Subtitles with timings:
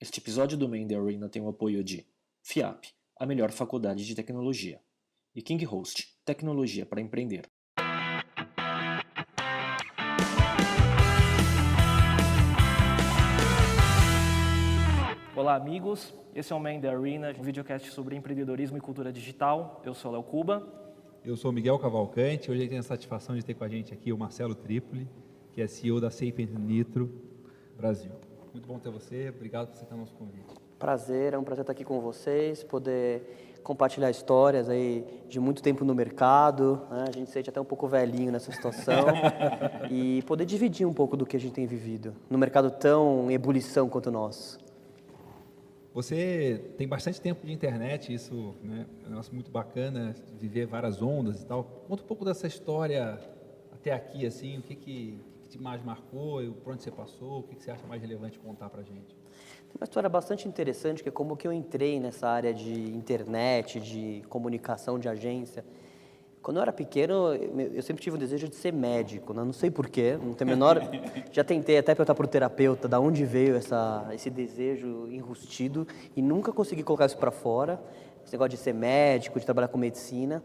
[0.00, 2.06] Este episódio do Main The Arena tem o apoio de
[2.40, 2.84] FIAP,
[3.18, 4.80] a melhor faculdade de tecnologia,
[5.34, 7.50] e KingHost, tecnologia para empreender.
[15.34, 16.14] Olá, amigos.
[16.32, 19.82] Esse é o Main The Arena, um videocast sobre empreendedorismo e cultura digital.
[19.84, 20.64] Eu sou Léo Cuba.
[21.24, 22.52] Eu sou Miguel Cavalcante.
[22.52, 25.08] Hoje eu tenho a satisfação de ter com a gente aqui o Marcelo Tripoli,
[25.52, 27.12] que é CEO da Sapient Nitro
[27.76, 28.27] Brasil.
[28.58, 29.28] Muito bom ter você.
[29.28, 30.52] Obrigado por aceitar o nosso convite.
[30.80, 35.84] Prazer, é um prazer estar aqui com vocês, poder compartilhar histórias aí de muito tempo
[35.84, 36.82] no mercado.
[36.90, 37.04] Né?
[37.06, 39.06] A gente se sente até um pouco velhinho nessa situação
[39.88, 43.34] e poder dividir um pouco do que a gente tem vivido no mercado tão em
[43.34, 44.58] ebulição quanto o nosso.
[45.94, 51.00] Você tem bastante tempo de internet, isso né, é um negócio muito bacana, viver várias
[51.00, 51.62] ondas e tal.
[51.86, 53.20] Conta um pouco dessa história
[53.72, 57.56] até aqui, assim, o que, que, que mais marcou, por onde você passou, o que,
[57.56, 59.16] que você acha mais relevante contar para gente?
[59.68, 63.80] Tem uma história bastante interessante, que é como que eu entrei nessa área de internet,
[63.80, 65.64] de comunicação, de agência.
[66.42, 69.42] Quando eu era pequeno, eu sempre tive o desejo de ser médico, né?
[69.42, 70.80] não sei porquê, não tenho menor...
[71.32, 76.22] Já tentei até perguntar para o terapeuta da onde veio essa, esse desejo enrustido e
[76.22, 77.80] nunca consegui colocar isso para fora,
[78.24, 80.42] esse negócio de ser médico, de trabalhar com medicina.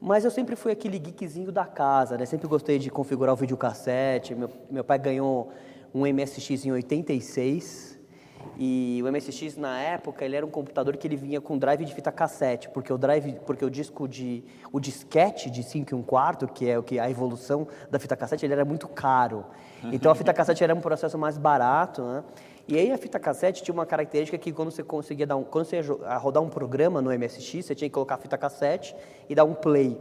[0.00, 2.24] Mas eu sempre fui aquele geekzinho da casa, né?
[2.24, 4.34] Sempre gostei de configurar o videocassete.
[4.34, 5.52] Meu, meu pai ganhou
[5.94, 8.00] um MSX em 86,
[8.58, 11.94] e o MSX na época ele era um computador que ele vinha com drive de
[11.94, 16.02] fita cassete, porque o drive, porque o disco de o disquete de 5 e 1
[16.02, 19.46] quarto, que é o que a evolução da fita cassete, ele era muito caro.
[19.84, 22.24] Então a fita cassete era um processo mais barato, né?
[22.68, 25.64] E aí a fita cassete tinha uma característica que quando você conseguia dar um, quando
[25.64, 28.94] você ia rodar um programa no MSX, você tinha que colocar a fita cassete
[29.28, 29.98] e dar um play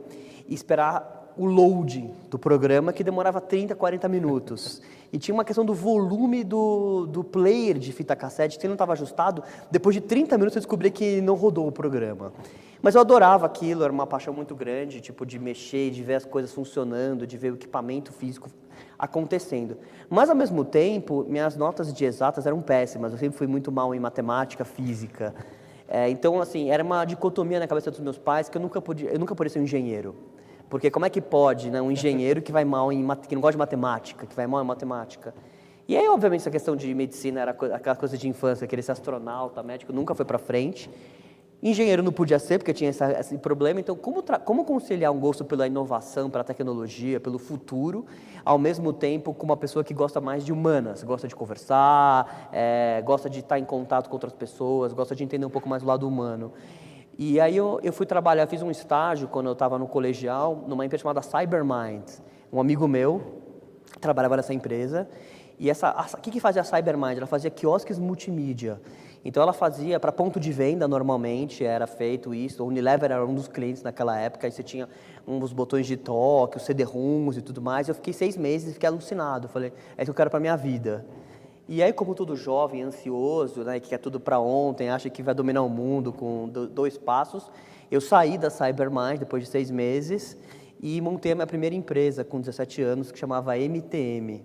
[0.48, 4.82] e esperar o loading do programa, que demorava 30, 40 minutos.
[5.12, 8.92] E tinha uma questão do volume do, do player de fita cassete, que não estava
[8.92, 9.44] ajustado.
[9.72, 12.34] Depois de 30 minutos eu descobri que não rodou o programa.
[12.82, 16.26] Mas eu adorava aquilo, era uma paixão muito grande, tipo, de mexer, de ver as
[16.26, 18.50] coisas funcionando, de ver o equipamento físico
[19.00, 19.78] acontecendo.
[20.10, 23.14] Mas, ao mesmo tempo, minhas notas de exatas eram péssimas.
[23.14, 25.34] Eu sempre fui muito mal em matemática, física.
[25.88, 29.10] É, então, assim, era uma dicotomia na cabeça dos meus pais que eu nunca podia,
[29.10, 30.14] eu nunca podia ser um engenheiro.
[30.70, 33.54] Porque como é que pode, né, um engenheiro que vai mal em que não gosta
[33.54, 35.34] de matemática, que vai mal em matemática?
[35.88, 39.64] E aí, obviamente, essa questão de medicina era aquela coisa de infância, querer ser astronauta,
[39.64, 40.88] médico, nunca foi para frente.
[41.62, 43.82] Engenheiro não podia ser, porque tinha essa, esse problema.
[43.82, 48.06] Então, como, como conciliar um gosto pela inovação, pela tecnologia, pelo futuro,
[48.46, 53.02] ao mesmo tempo com uma pessoa que gosta mais de humanas, gosta de conversar, é,
[53.06, 55.86] gosta de estar em contato com outras pessoas, gosta de entender um pouco mais o
[55.86, 56.54] lado humano.
[57.18, 60.86] E aí eu, eu fui trabalhar, fiz um estágio quando eu estava no colegial, numa
[60.86, 62.06] empresa chamada Cybermind.
[62.54, 63.22] Um amigo meu
[64.00, 65.10] trabalhava nessa empresa.
[65.60, 67.18] E essa, o que, que fazia a Cybermind?
[67.18, 68.80] Ela fazia quiosques multimídia.
[69.26, 72.64] Então ela fazia para ponto de venda normalmente, era feito isso.
[72.64, 74.88] O Unilever era um dos clientes naquela época, aí você tinha
[75.28, 77.90] uns botões de toque, os CD-ROMs e tudo mais.
[77.90, 79.50] Eu fiquei seis meses e fiquei alucinado.
[79.50, 81.06] Falei, é isso que eu quero para minha vida.
[81.68, 85.36] E aí, como todo jovem, ansioso, né, que quer tudo para ontem, acha que vai
[85.36, 87.52] dominar o mundo com dois passos,
[87.92, 90.38] eu saí da Cybermind depois de seis meses
[90.82, 94.42] e montei a minha primeira empresa com 17 anos, que chamava MTM.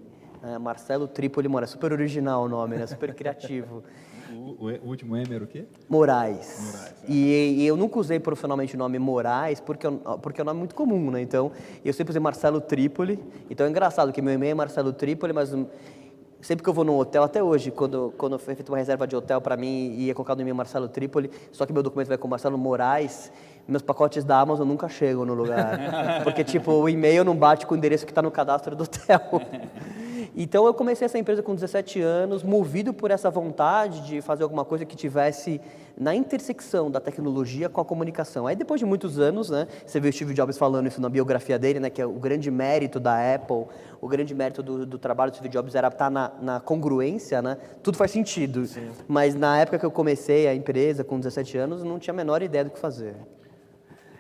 [0.47, 2.87] É, Marcelo Tripoli Moraes, super original o nome, né?
[2.87, 3.83] super criativo.
[4.35, 5.65] O, o, último M era o quê?
[5.89, 6.59] Moraes.
[6.61, 7.13] Moraes é.
[7.13, 9.87] e, e, eu nunca usei profissionalmente o nome Moraes, porque,
[10.21, 11.23] porque é um nome muito comum, né?
[11.23, 11.53] Então,
[11.85, 13.19] eu sempre usei Marcelo Tripoli.
[13.49, 15.55] Então, é engraçado que meu e-mail é Marcelo Tripoli, mas
[16.45, 19.17] Sempre que eu vou num hotel, até hoje, quando, quando foi feita uma reserva de
[19.17, 22.19] hotel para mim e ia colocar no e-mail Marcelo Trípoli, só que meu documento vai
[22.19, 23.33] com Marcelo Moraes,
[23.67, 25.81] meus pacotes da Amazon nunca chegam no lugar.
[26.23, 29.23] Porque, tipo, o e-mail não bate com o endereço que está no cadastro do hotel.
[30.37, 34.65] Então eu comecei essa empresa com 17 anos, movido por essa vontade de fazer alguma
[34.65, 35.61] coisa que tivesse
[35.97, 38.47] na intersecção da tecnologia com a comunicação.
[38.47, 41.57] Aí depois de muitos anos, né, você vê o Steve Jobs falando isso na biografia
[41.57, 43.67] dele, né, que é o grande mérito da Apple,
[44.01, 47.57] o grande mérito do, do trabalho do Steve Jobs era estar na, na congruência, né?
[47.83, 48.67] Tudo faz sentido.
[48.67, 48.91] Sim.
[49.07, 52.43] Mas na época que eu comecei a empresa, com 17 anos, não tinha a menor
[52.43, 53.15] ideia do que fazer.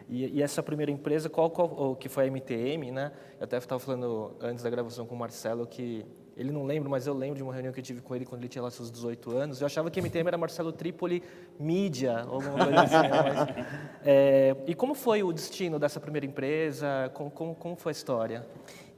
[0.08, 3.12] E, e, essa primeira empresa, qual, qual que foi a MTM, né?
[3.38, 6.04] Eu até estava falando antes da gravação com o Marcelo que
[6.36, 8.40] ele não lembra, mas eu lembro de uma reunião que eu tive com ele quando
[8.40, 9.60] ele tinha lá seus 18 anos.
[9.60, 11.22] Eu achava que a MTM era Marcelo Tripoli
[11.58, 13.08] Mídia, alguma coisa assim.
[13.08, 13.22] Né?
[13.22, 13.66] mas,
[14.04, 17.10] é, e como foi o destino dessa primeira empresa?
[17.14, 18.46] Como, como, como foi a história?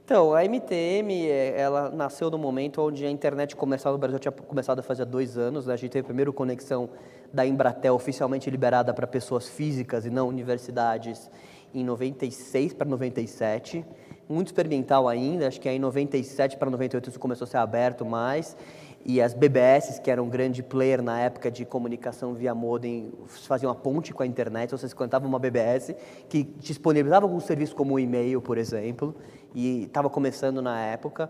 [0.03, 4.31] Então, a MTM, é, ela nasceu no momento onde a internet começava, no Brasil tinha
[4.31, 5.73] começado a fazer dois anos, né?
[5.73, 6.89] a gente teve a primeira conexão
[7.37, 11.29] da Embratel oficialmente liberada para pessoas físicas e não universidades
[11.71, 13.85] em 96 para 97,
[14.27, 18.57] muito experimental ainda, acho que em 97 para 98 isso começou a ser aberto mais,
[19.05, 23.71] e as BBS, que eram um grande player na época de comunicação via modem, faziam
[23.71, 25.93] a ponte com a internet, ou você conectava uma BBS
[26.27, 29.15] que disponibilizava algum serviço como o e-mail, por exemplo,
[29.53, 31.29] e estava começando na época.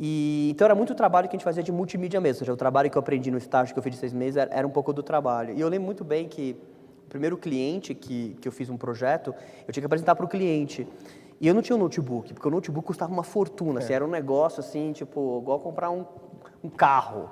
[0.00, 2.56] E, então era muito trabalho que a gente fazia de multimídia mesmo, ou seja, o
[2.56, 4.70] trabalho que eu aprendi no estágio que eu fiz de seis meses era, era um
[4.70, 5.54] pouco do trabalho.
[5.54, 6.56] E eu lembro muito bem que
[7.06, 9.34] o primeiro cliente que, que eu fiz um projeto,
[9.66, 10.86] eu tinha que apresentar para o cliente.
[11.40, 13.82] E eu não tinha um notebook, porque o notebook custava uma fortuna, é.
[13.82, 16.04] assim, era um negócio assim, tipo, igual comprar um,
[16.62, 17.30] um carro.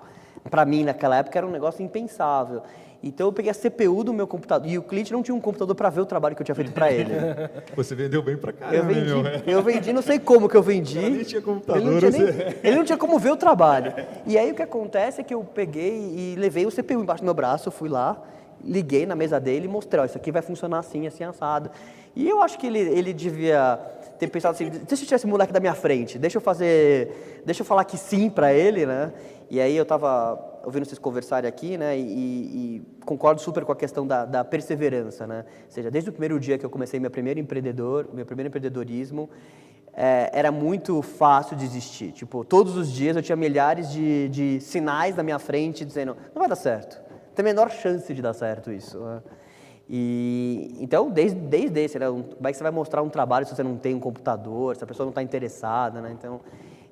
[0.51, 2.63] Para mim, naquela época, era um negócio impensável.
[3.03, 5.75] Então eu peguei a CPU do meu computador e o cliente não tinha um computador
[5.75, 7.13] para ver o trabalho que eu tinha feito para ele.
[7.77, 9.43] Você vendeu bem para caramba, eu vendi, meu.
[9.47, 10.99] Eu vendi, não sei como que eu vendi.
[10.99, 11.83] Ele nem tinha computador.
[11.83, 13.93] Ele não tinha, nem, ele não tinha como ver o trabalho.
[14.27, 17.27] E aí o que acontece é que eu peguei e levei o CPU embaixo do
[17.27, 18.21] meu braço, fui lá,
[18.65, 21.71] liguei na mesa dele e mostrei, ó, isso aqui vai funcionar assim, assim, assado.
[22.15, 23.79] E eu acho que ele, ele devia
[24.19, 27.63] ter pensado assim, deixa eu tirar esse moleque da minha frente, deixa eu fazer, deixa
[27.63, 29.13] eu falar que sim para ele, né?
[29.51, 31.97] E aí eu estava ouvindo vocês conversarem aqui, né?
[31.97, 35.45] E, e, concordo super com a questão da, da, perseverança, né?
[35.65, 39.31] Ou seja, desde o primeiro dia que eu comecei meu primeiro empreendedor, meu primeiro empreendedorismo,
[39.95, 42.13] é, era muito fácil desistir.
[42.13, 46.41] Tipo, todos os dias eu tinha milhares de, de sinais na minha frente dizendo, não
[46.41, 47.06] vai dar certo.
[47.37, 48.99] Tem a menor chance de dar certo isso.
[48.99, 49.23] Né?
[49.89, 52.07] E, então, desde, desde esse, né?
[52.07, 54.83] como é que você vai mostrar um trabalho se você não tem um computador, se
[54.83, 56.11] a pessoa não está interessada, né?
[56.19, 56.41] Então,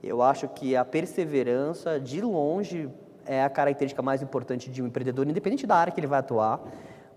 [0.03, 2.91] eu acho que a perseverança, de longe,
[3.25, 6.61] é a característica mais importante de um empreendedor, independente da área que ele vai atuar,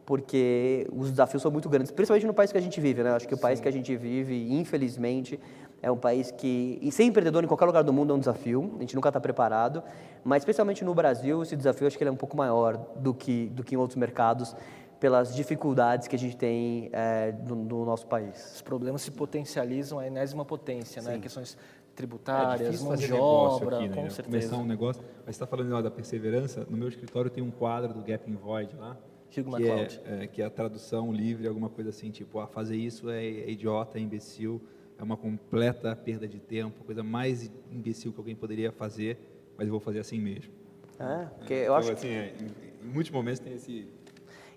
[0.06, 3.12] porque os desafios são muito grandes, principalmente no país que a gente vive, né?
[3.12, 3.44] Acho que o Sim.
[3.44, 5.38] país que a gente vive, infelizmente,
[5.82, 8.74] é um país que, e ser empreendedor em qualquer lugar do mundo é um desafio,
[8.78, 9.84] a gente nunca está preparado,
[10.24, 13.48] mas especialmente no Brasil, esse desafio acho que ele é um pouco maior do que,
[13.50, 14.56] do que em outros mercados,
[15.00, 18.56] pelas dificuldades que a gente tem é, no, no, nosso país.
[18.56, 21.20] Os problemas se potencializam à enésima potência, né?
[21.20, 21.56] Questões
[21.96, 23.96] tributárias, é mão de obra, aqui, né?
[23.96, 24.24] com certeza.
[24.24, 25.02] Começar um negócio.
[25.26, 26.66] Mas você está falando da perseverança.
[26.70, 28.96] No meu escritório tem um quadro do Gap in Void lá.
[29.30, 33.10] que é, é, que é a tradução livre, alguma coisa assim, tipo, ah, fazer isso
[33.10, 34.62] é, é idiota, é imbecil,
[34.98, 39.18] é uma completa perda de tempo, coisa mais imbecil que alguém poderia fazer,
[39.58, 40.52] mas eu vou fazer assim mesmo.
[41.00, 43.88] É, porque eu então, acho assim, é, em, em muitos momentos tem esse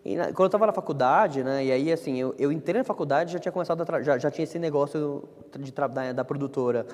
[0.05, 3.33] na, quando eu estava na faculdade, né, e aí assim, eu, eu entrei na faculdade
[3.33, 5.29] já tinha começado a já, já tinha esse negócio
[5.59, 6.87] de da, da produtora.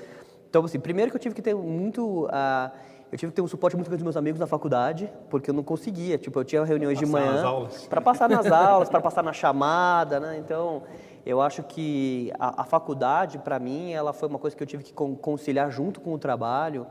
[0.48, 2.24] Então, assim, primeiro que eu tive que ter muito.
[2.24, 2.70] Uh,
[3.12, 5.54] eu tive que ter um suporte muito grande dos meus amigos na faculdade, porque eu
[5.54, 6.18] não conseguia.
[6.18, 7.68] Tipo, eu tinha reuniões de manhã.
[7.88, 10.38] Para passar nas aulas, para passar na chamada, né?
[10.38, 10.82] Então,
[11.26, 14.84] eu acho que a, a faculdade, para mim, ela foi uma coisa que eu tive
[14.84, 16.86] que conciliar junto com o trabalho.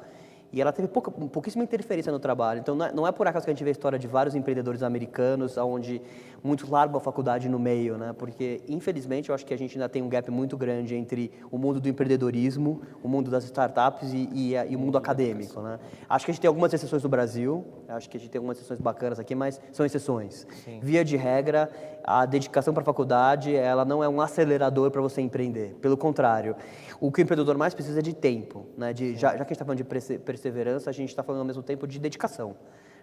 [0.52, 2.60] E ela teve pouca, pouquíssima interferência no trabalho.
[2.60, 4.36] Então, não é, não é, por acaso que a gente vê a história de vários
[4.36, 6.02] empreendedores americanos, onde
[6.42, 8.14] muitos largam a faculdade no meio, né?
[8.18, 11.58] Porque, infelizmente, eu acho que a gente ainda tem um gap muito grande entre o
[11.58, 15.78] mundo do empreendedorismo, o mundo das startups e, e, e o mundo acadêmico, né?
[16.08, 18.58] Acho que a gente tem algumas exceções no Brasil, acho que a gente tem algumas
[18.58, 20.48] exceções bacanas aqui, mas são exceções.
[20.64, 20.80] Sim.
[20.82, 21.70] Via de regra,
[22.08, 25.76] a dedicação para a faculdade, ela não é um acelerador para você empreender.
[25.82, 26.56] Pelo contrário,
[27.00, 28.94] o que o empreendedor mais precisa é de tempo, né?
[28.94, 31.48] De, já, já que a gente está falando de perseverança, a gente está falando ao
[31.48, 32.56] mesmo tempo de dedicação.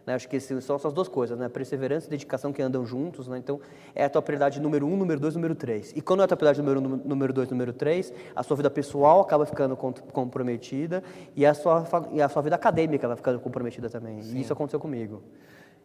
[0.07, 0.15] Né?
[0.15, 1.49] Acho que são essas duas coisas, né?
[1.49, 3.39] Perseverança e dedicação que andam juntos, né?
[3.39, 3.61] Então,
[3.95, 5.93] é a tua prioridade número um, número dois, número três.
[5.97, 8.71] E quando é a tua prioridade número um, número dois, número três, a sua vida
[8.71, 11.03] pessoal acaba ficando comprometida
[11.35, 14.21] e a sua, e a sua vida acadêmica vai ficando comprometida também.
[14.21, 15.23] E isso aconteceu comigo.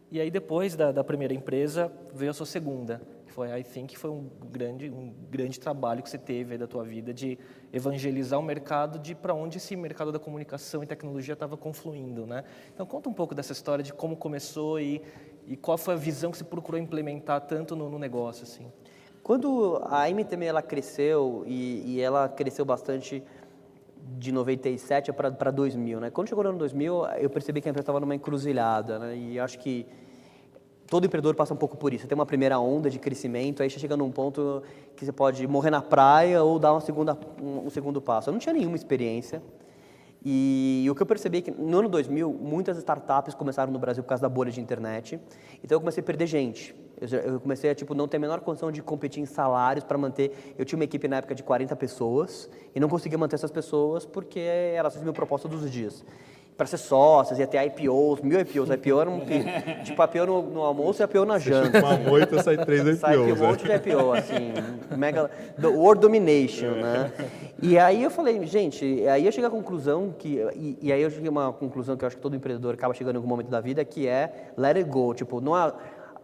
[0.09, 3.01] E aí, depois da, da primeira empresa, veio a sua segunda
[3.37, 7.13] foi I think foi um grande um grande trabalho que você teve da tua vida
[7.13, 7.37] de
[7.71, 12.43] evangelizar o mercado de para onde esse mercado da comunicação e tecnologia estava confluindo, né?
[12.73, 15.03] Então conta um pouco dessa história de como começou e,
[15.45, 18.71] e qual foi a visão que você procurou implementar tanto no, no negócio assim.
[19.21, 23.21] Quando a MTM ela cresceu e, e ela cresceu bastante
[24.17, 26.09] de 97 para 2000, né?
[26.09, 29.15] Quando chegou no ano 2000, eu percebi que a empresa estava numa encruzilhada, né?
[29.15, 29.85] E acho que
[30.87, 32.03] todo empreendedor passa um pouco por isso.
[32.03, 34.63] Você tem uma primeira onda de crescimento, aí você chega num ponto
[34.95, 38.29] que você pode morrer na praia ou dar uma segunda, um, segundo passo.
[38.29, 39.41] Eu não tinha nenhuma experiência.
[40.23, 43.79] E, e o que eu percebi é que no ano 2000, muitas startups começaram no
[43.79, 45.19] Brasil por causa da bolha de internet.
[45.63, 46.73] Então eu comecei a perder gente.
[46.99, 50.55] Eu, comecei a tipo, não ter a menor condição de competir em salários para manter.
[50.57, 54.05] Eu tinha uma equipe na época de 40 pessoas e não conseguia manter essas pessoas
[54.05, 56.03] porque era só a minha proposta dos dias
[56.57, 58.71] para ser sócios, ia ter IPOs, mil IPOs.
[58.71, 59.19] IPO era um
[59.85, 61.79] tipo IPO no, no almoço e IPO na janta.
[61.79, 62.99] Uma moita sai três IPOs.
[62.99, 64.53] Sai um monte de IPO, assim,
[64.97, 65.29] mega,
[65.63, 67.11] world domination, né?
[67.61, 71.11] E aí eu falei, gente, aí eu cheguei à conclusão que, e, e, aí eu
[71.11, 73.49] cheguei a uma conclusão que eu acho que todo empreendedor acaba chegando em algum momento
[73.49, 75.73] da vida, que é let it go, tipo, não há,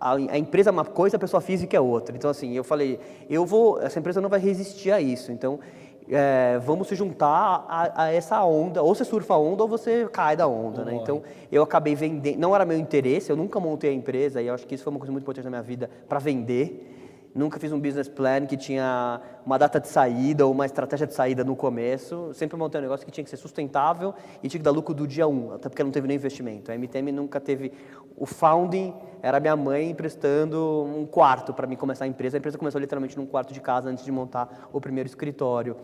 [0.03, 2.13] a, a, empresa é uma coisa, a pessoa física é outra.
[2.13, 5.31] Então, assim, eu falei, eu vou, essa empresa não vai resistir a isso.
[5.31, 5.61] Então,
[6.09, 10.05] é, vamos se juntar a, a, essa onda, ou você surfa a onda ou você
[10.11, 10.95] cai da onda, né?
[10.95, 14.53] Então, eu acabei vendendo, não era meu interesse, eu nunca montei a empresa e eu
[14.53, 16.92] acho que isso foi uma coisa muito importante na minha vida para vender.
[17.33, 21.15] Nunca fiz um business plan que tinha uma data de saída ou uma estratégia de
[21.15, 22.31] saída no começo.
[22.33, 24.13] Sempre montei um negócio que tinha que ser sustentável
[24.43, 26.71] e tinha que dar lucro do dia um, até porque não teve nem investimento.
[26.71, 27.71] A MTM nunca teve.
[28.15, 32.37] O founding era minha mãe emprestando um quarto para mim começar a empresa.
[32.37, 35.75] A empresa começou literalmente num quarto de casa antes de montar o primeiro escritório.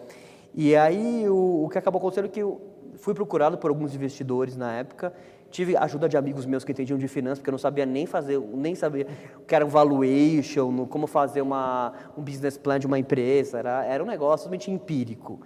[0.54, 2.62] E aí o, o que acabou acontecendo é que eu
[2.98, 5.14] fui procurado por alguns investidores na época
[5.52, 8.40] Tive ajuda de amigos meus que entendiam de finanças, porque eu não sabia nem fazer,
[8.40, 13.00] nem sabia o que era um valuation, como fazer uma, um business plan de uma
[13.00, 13.58] empresa.
[13.60, 15.40] Era, era um negócio totalmente empírico.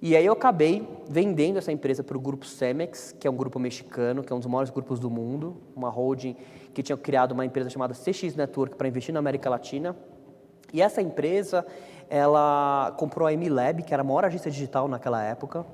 [0.00, 3.58] E aí eu acabei vendendo essa empresa para o grupo Cemex, que é um grupo
[3.58, 6.36] mexicano, que é um dos maiores grupos do mundo, uma holding
[6.72, 9.96] que tinha criado uma empresa chamada CX Network para investir na América Latina.
[10.72, 11.66] E essa empresa,
[12.08, 15.66] ela comprou a MLab, que era a maior agência digital naquela época,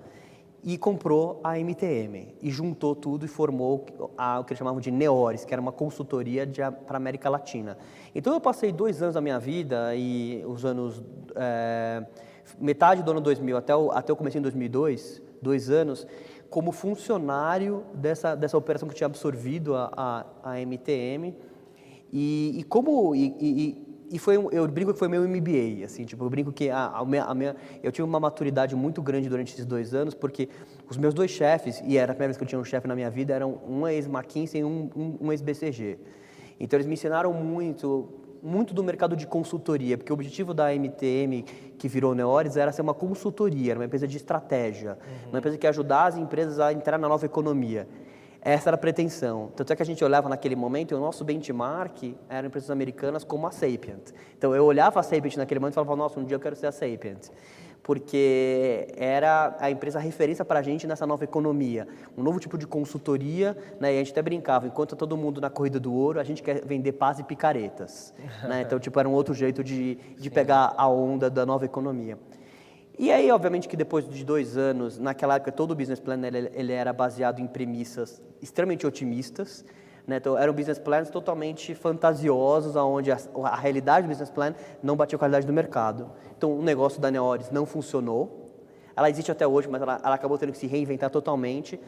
[0.64, 3.84] e comprou a MTM e juntou tudo e formou
[4.16, 6.50] a, o que eles chamavam de Neores, que era uma consultoria
[6.86, 7.76] para a América Latina.
[8.14, 11.02] Então eu passei dois anos da minha vida e os anos
[11.36, 12.06] é,
[12.58, 16.06] metade do ano 2000 até o, até o começo em 2002, dois anos
[16.48, 19.90] como funcionário dessa dessa operação que tinha absorvido a,
[20.42, 21.36] a, a MTM
[22.10, 26.24] e, e como e, e, e foi eu brinco que foi meu MBA, assim, tipo,
[26.24, 29.52] eu brinco que a, a, minha, a, minha, eu tive uma maturidade muito grande durante
[29.52, 30.48] esses dois anos, porque
[30.88, 32.94] os meus dois chefes, e era a primeira vez que eu tinha um chefe na
[32.94, 35.98] minha vida, eram um ex-McKinsey e um, um, um ex-BCG.
[36.60, 38.08] Então eles me ensinaram muito,
[38.40, 41.42] muito do mercado de consultoria, porque o objetivo da MTM,
[41.76, 45.30] que virou Neores, era ser uma consultoria, era uma empresa de estratégia, uhum.
[45.30, 47.88] uma empresa que ia ajudar as empresas a entrar na nova economia.
[48.44, 49.50] Essa era a pretensão.
[49.56, 53.24] Tanto é que a gente olhava naquele momento e o nosso benchmark eram empresas americanas
[53.24, 54.12] como a Sapient.
[54.36, 56.66] Então eu olhava a Sapient naquele momento e falava, nossa, um dia eu quero ser
[56.66, 57.30] a Sapient.
[57.82, 61.88] Porque era a empresa referência para a gente nessa nova economia.
[62.16, 63.94] Um novo tipo de consultoria, né?
[63.94, 66.42] e a gente até brincava, enquanto tá todo mundo na corrida do ouro, a gente
[66.42, 68.12] quer vender paz e picaretas.
[68.46, 68.60] né?
[68.60, 72.18] Então, tipo, era um outro jeito de, de pegar a onda da nova economia.
[72.96, 76.50] E aí, obviamente, que depois de dois anos, naquela época, todo o business plan ele,
[76.54, 79.64] ele era baseado em premissas extremamente otimistas.
[80.06, 80.18] Né?
[80.18, 85.16] Então, eram business plans totalmente fantasiosos, onde a, a, realidade do business plan não batia
[85.16, 86.12] a realidade do mercado.
[86.36, 88.52] Então, o negócio da Neores não funcionou.
[88.94, 91.80] Ela existe até hoje, mas ela, ela acabou tendo que se reinventar totalmente.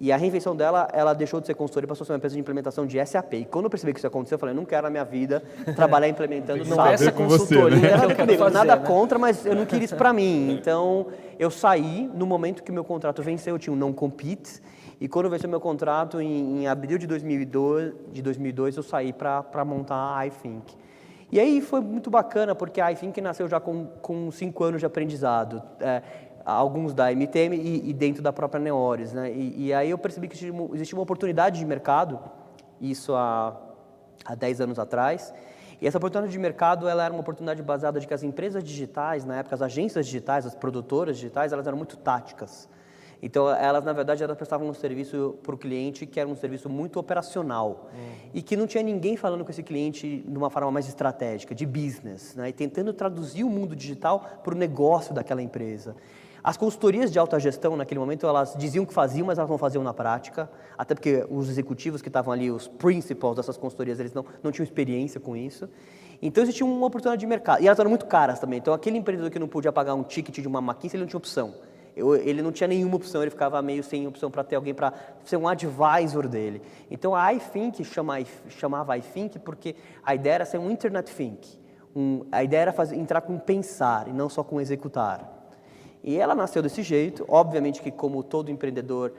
[0.00, 2.34] E a reinvenção dela, ela deixou de ser consultora e passou a ser uma empresa
[2.34, 3.34] de implementação de SAP.
[3.34, 5.42] E quando eu percebi que isso aconteceu, eu falei, não quero na minha vida
[5.74, 6.92] trabalhar implementando não SAP.
[6.92, 8.14] essa consultoria você, né?
[8.14, 8.86] que eu fazer, nada né?
[8.86, 10.52] contra, mas eu não queria isso para mim.
[10.52, 11.06] Então,
[11.38, 14.62] eu saí no momento que meu contrato venceu, eu tinha um não compete.
[15.00, 19.64] E quando venceu meu contrato, em, em abril de 2002, de 2002 eu saí para
[19.64, 20.76] montar a iThink.
[21.30, 24.86] E aí foi muito bacana, porque a iThink nasceu já com, com cinco anos de
[24.86, 25.62] aprendizado.
[25.78, 26.02] É,
[26.52, 29.12] alguns da MTM e, e dentro da própria Neores.
[29.12, 29.30] Né?
[29.32, 30.34] E, e, aí eu percebi que
[30.74, 32.18] existia uma oportunidade de mercado,
[32.80, 33.56] isso há,
[34.24, 35.32] há 10 anos atrás,
[35.80, 39.24] e essa oportunidade de mercado ela era uma oportunidade baseada de que as empresas digitais,
[39.24, 42.68] na época as agências digitais, as produtoras digitais, elas eram muito táticas.
[43.20, 46.68] Então, elas, na verdade, elas prestavam um serviço para o cliente que era um serviço
[46.68, 48.30] muito operacional uhum.
[48.32, 51.66] e que não tinha ninguém falando com esse cliente de uma forma mais estratégica, de
[51.66, 52.48] business, né?
[52.48, 55.96] e tentando traduzir o mundo digital para o negócio daquela empresa.
[56.48, 59.84] As consultorias de alta gestão, naquele momento, elas diziam que faziam, mas elas não faziam
[59.84, 64.24] na prática, até porque os executivos que estavam ali, os principals dessas consultorias, eles não,
[64.42, 65.68] não tinham experiência com isso.
[66.22, 67.62] Então existia uma oportunidade de mercado.
[67.62, 68.60] E elas eram muito caras também.
[68.60, 71.18] Então aquele empreendedor que não podia pagar um ticket de uma McKinsey, ele não tinha
[71.18, 71.54] opção.
[71.94, 74.94] Eu, ele não tinha nenhuma opção, ele ficava meio sem opção para ter alguém para
[75.26, 76.62] ser um advisor dele.
[76.90, 81.46] Então a iThink chama, chamava iThink porque a ideia era ser um Internet Think.
[81.94, 85.37] Um, a ideia era fazer, entrar com pensar e não só com executar.
[86.08, 89.12] E ela nasceu desse jeito, obviamente que como todo empreendedor,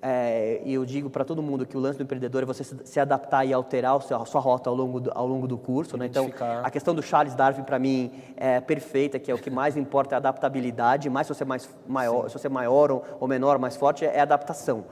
[0.00, 3.00] é, e eu digo para todo mundo que o lance do empreendedor é você se,
[3.00, 5.96] adaptar e alterar a sua rota ao longo do, ao longo do curso.
[5.96, 6.06] Né?
[6.06, 6.30] Então,
[6.62, 10.14] a questão do Charles Darwin, para mim, é perfeita, que é o que mais importa
[10.14, 13.26] é a adaptabilidade, mais se você é mais maior, se você é maior ou, ou
[13.26, 14.84] menor, mais forte, é a adaptação.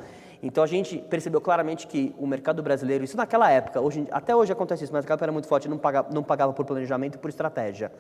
[0.43, 4.53] Então a gente percebeu claramente que o mercado brasileiro, isso naquela época, hoje, até hoje
[4.53, 7.19] acontece isso, mas naquela época era muito forte, não pagava, não pagava por planejamento e
[7.19, 7.91] por estratégia.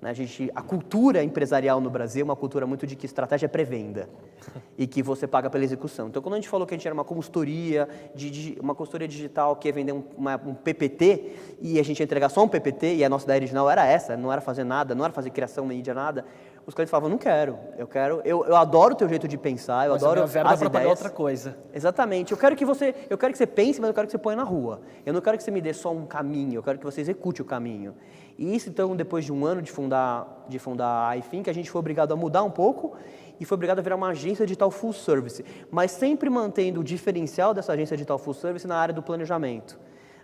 [0.00, 0.10] Né?
[0.10, 3.48] A, gente, a cultura empresarial no Brasil é uma cultura muito de que estratégia é
[3.48, 4.08] pré-venda
[4.76, 6.08] e que você paga pela execução.
[6.08, 9.08] Então quando a gente falou que a gente era uma consultoria, de, de uma consultoria
[9.08, 12.48] digital que ia vender um, uma, um PPT e a gente ia entregar só um
[12.48, 15.30] PPT e a nossa ideia original era essa, não era fazer nada, não era fazer
[15.30, 16.24] criação mídia, nada,
[16.66, 19.86] os clientes falavam, não quero, eu quero, eu, eu adoro o teu jeito de pensar,
[19.86, 20.98] eu Mas a adoro minha verba as é pagar ideias.
[20.98, 21.56] outra coisa.
[21.72, 22.32] Exatamente.
[22.32, 24.36] Eu quero que você, eu quero que você pense, mas eu quero que você ponha
[24.36, 24.80] na rua.
[25.04, 27.40] Eu não quero que você me dê só um caminho, eu quero que você execute
[27.40, 27.94] o caminho.
[28.36, 31.70] E isso então, depois de um ano de fundar, de fundar a iFink, a gente
[31.70, 32.96] foi obrigado a mudar um pouco
[33.38, 37.54] e foi obrigado a virar uma agência digital full service, mas sempre mantendo o diferencial
[37.54, 39.78] dessa agência digital full service na área do planejamento.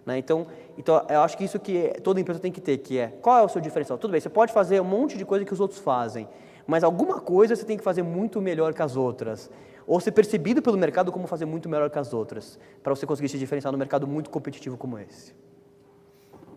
[0.04, 0.18] Né?
[0.18, 3.38] Então, então, eu acho que isso que toda empresa tem que ter, que é qual
[3.38, 3.98] é o seu diferencial?
[3.98, 6.28] Tudo bem, você pode fazer um monte de coisa que os outros fazem,
[6.66, 9.50] mas alguma coisa você tem que fazer muito melhor que as outras.
[9.86, 13.28] Ou ser percebido pelo mercado como fazer muito melhor que as outras, para você conseguir
[13.28, 15.34] se diferenciar no mercado muito competitivo como esse.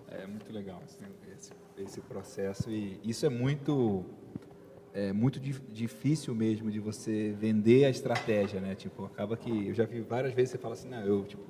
[0.10, 1.00] É muito legal esse,
[1.36, 4.04] esse, esse processo e isso é muito
[4.94, 8.76] é muito di- difícil mesmo de você vender a estratégia, né?
[8.76, 11.44] Tipo, acaba que eu já vi várias vezes você fala assim, não, eu tipo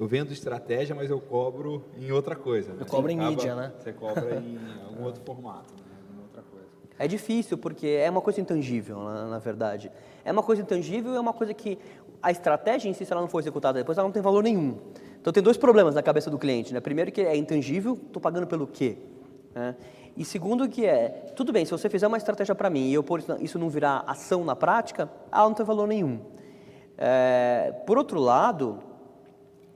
[0.00, 2.72] eu vendo estratégia, mas eu cobro em outra coisa.
[2.72, 2.78] Né?
[2.80, 3.72] Eu cobro em Acaba- mídia, né?
[3.78, 5.92] Você cobra em algum outro formato, né?
[6.08, 6.66] Alguma outra coisa.
[6.98, 9.92] É difícil porque é uma coisa intangível, na, na verdade.
[10.24, 11.78] É uma coisa intangível e é uma coisa que
[12.22, 14.78] a estratégia em si, se ela não for executada depois, ela não tem valor nenhum.
[15.20, 16.80] Então tem dois problemas na cabeça do cliente, né?
[16.80, 18.96] Primeiro que é intangível, estou pagando pelo quê?
[19.54, 19.76] né?
[20.16, 23.02] E segundo que é, tudo bem, se você fizer uma estratégia para mim e eu
[23.02, 26.20] pôr isso, isso não virar ação na prática, ela não tem valor nenhum.
[26.98, 28.78] É, por outro lado,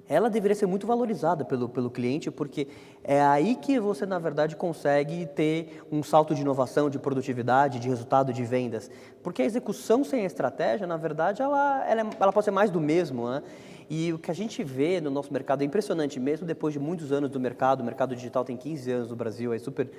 [0.09, 2.69] ela deveria ser muito valorizada pelo, pelo cliente, porque
[3.03, 7.89] é aí que você, na verdade, consegue ter um salto de inovação, de produtividade, de
[7.89, 8.91] resultado de vendas.
[9.23, 12.71] Porque a execução sem a estratégia, na verdade, ela, ela, é- ela pode ser mais
[12.71, 13.31] do mesmo.
[13.31, 13.43] Né?
[13.89, 17.11] E o que a gente vê no nosso mercado é impressionante, mesmo depois de muitos
[17.11, 19.91] anos do mercado, o mercado digital tem 15 anos no Brasil, é super,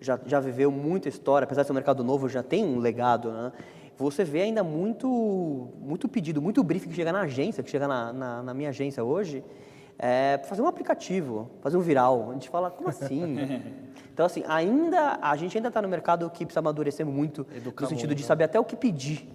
[0.00, 3.30] já, já viveu muita história, apesar de ser um mercado novo, já tem um legado.
[3.32, 3.52] Né?
[3.98, 8.12] Você vê ainda muito, muito pedido, muito briefing que chega na agência, que chega na,
[8.12, 9.42] na, na minha agência hoje,
[9.98, 12.30] é, fazer um aplicativo, fazer um viral.
[12.30, 13.36] A gente fala, como assim?
[14.14, 17.88] então, assim, ainda, a gente ainda está no mercado que precisa amadurecer muito, Educar no
[17.88, 18.26] sentido muito, de né?
[18.28, 19.28] saber até o que pedir.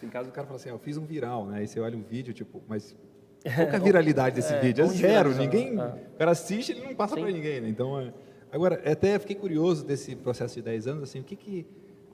[0.00, 1.58] Tem caso do cara fala assim, ah, eu fiz um viral, né?
[1.58, 2.94] Aí você olha um vídeo, tipo, mas
[3.42, 4.84] qual que é a viralidade desse vídeo?
[4.84, 5.84] É zero, ninguém, É.
[6.14, 7.68] o cara assiste ele não passa para ninguém, né?
[7.68, 8.12] Então, é...
[8.52, 11.66] agora, até fiquei curioso desse processo de 10 anos, assim, o que que,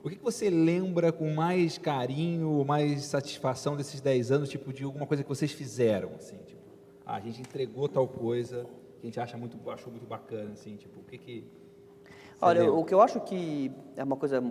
[0.03, 5.07] o que você lembra com mais carinho, mais satisfação desses 10 anos, tipo, de alguma
[5.07, 6.61] coisa que vocês fizeram, assim, tipo,
[7.05, 8.67] ah, a gente entregou tal coisa
[8.99, 11.47] que a gente acha muito, achou muito bacana, assim, tipo, o que que...
[12.41, 12.75] Olha, lembra?
[12.75, 14.43] o que eu acho que é uma coisa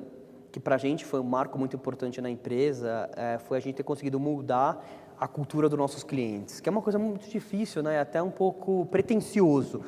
[0.50, 3.74] que para a gente foi um marco muito importante na empresa é, foi a gente
[3.74, 4.82] ter conseguido mudar
[5.18, 8.00] a cultura dos nossos clientes, que é uma coisa muito difícil, né?
[8.00, 9.82] até um pouco pretencioso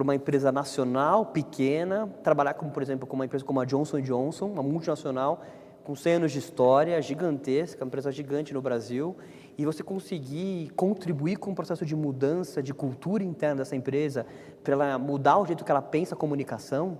[0.00, 4.00] para uma empresa nacional pequena trabalhar como, por exemplo, com uma empresa como a Johnson
[4.00, 5.42] Johnson, uma multinacional
[5.84, 9.14] com 100 anos de história, gigantesca, uma empresa gigante no Brasil,
[9.58, 14.24] e você conseguir contribuir com o processo de mudança de cultura interna dessa empresa,
[14.64, 16.96] para ela mudar o jeito que ela pensa a comunicação,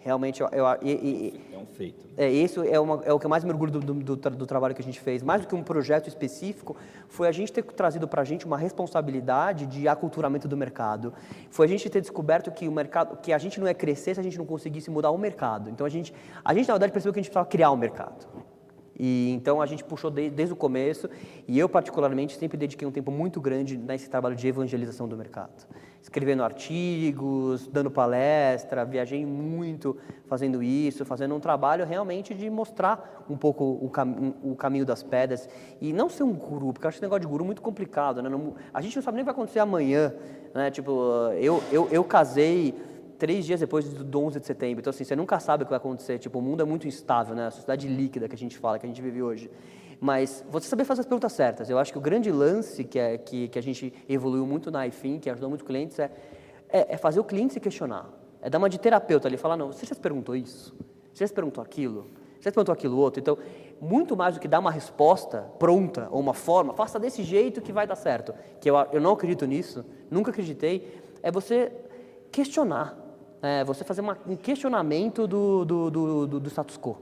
[0.00, 2.06] realmente, eu, eu, e- e- É um feito.
[2.16, 4.30] é, isso é, uma, é o que eu mais me orgulho do, do, do tra-
[4.34, 5.22] do trabalho que a gente fez.
[5.22, 6.76] Mais do que um projeto específico,
[7.08, 11.12] foi a gente ter trazido para a gente uma responsabilidade de aculturamento do mercado.
[11.50, 14.20] Foi a gente ter descoberto que o mercado, que a gente não ia crescer se
[14.20, 15.70] a gente não conseguisse mudar o mercado.
[15.70, 16.12] Então a gente,
[16.44, 18.26] a gente na verdade percebeu que a gente precisava criar um mercado.
[19.02, 21.08] E então a gente puxou de- desde o começo
[21.48, 25.66] e eu particularmente sempre dediquei um tempo muito grande nesse trabalho de evangelização do mercado.
[26.02, 33.38] Escrevendo artigos, dando palestra, viajei muito fazendo isso, fazendo um trabalho realmente de mostrar um
[33.38, 35.48] pouco o, cam o caminho das pedras
[35.80, 38.28] e não ser um guru, porque eu acho esse negócio de guru muito complicado, né?
[38.28, 40.12] Não- a gente não sabe nem o que vai acontecer amanhã,
[40.54, 40.70] né?
[40.70, 40.90] Tipo,
[41.40, 42.74] eu, eu, eu casei
[43.20, 44.80] três dias depois do 11 de setembro.
[44.80, 46.18] Então, assim, você nunca sabe o que vai acontecer.
[46.18, 47.46] Tipo, o mundo é muito instável, né?
[47.46, 49.50] A sociedade líquida que a gente fala, que a gente vive hoje.
[50.00, 51.68] Mas você saber fazer as perguntas certas.
[51.68, 54.86] Eu acho que o grande lance que, é, que, que a gente evoluiu muito na
[54.86, 56.10] iFin, que ajudou muito clientes, é,
[56.70, 58.08] é, é fazer o cliente se questionar.
[58.40, 60.74] É dar uma de terapeuta ali, falar, não, você já se perguntou isso?
[61.12, 62.04] Você já se perguntou aquilo?
[62.38, 63.20] Você já se perguntou aquilo outro?
[63.20, 63.36] Então,
[63.78, 67.70] muito mais do que dar uma resposta pronta ou uma forma, faça desse jeito que
[67.70, 68.34] vai dar certo.
[68.58, 71.02] Que eu, eu não acredito nisso, nunca acreditei.
[71.22, 71.70] É você
[72.32, 72.99] questionar.
[73.42, 76.98] É você fazer uma- um questionamento do, do, do, do- do status quo.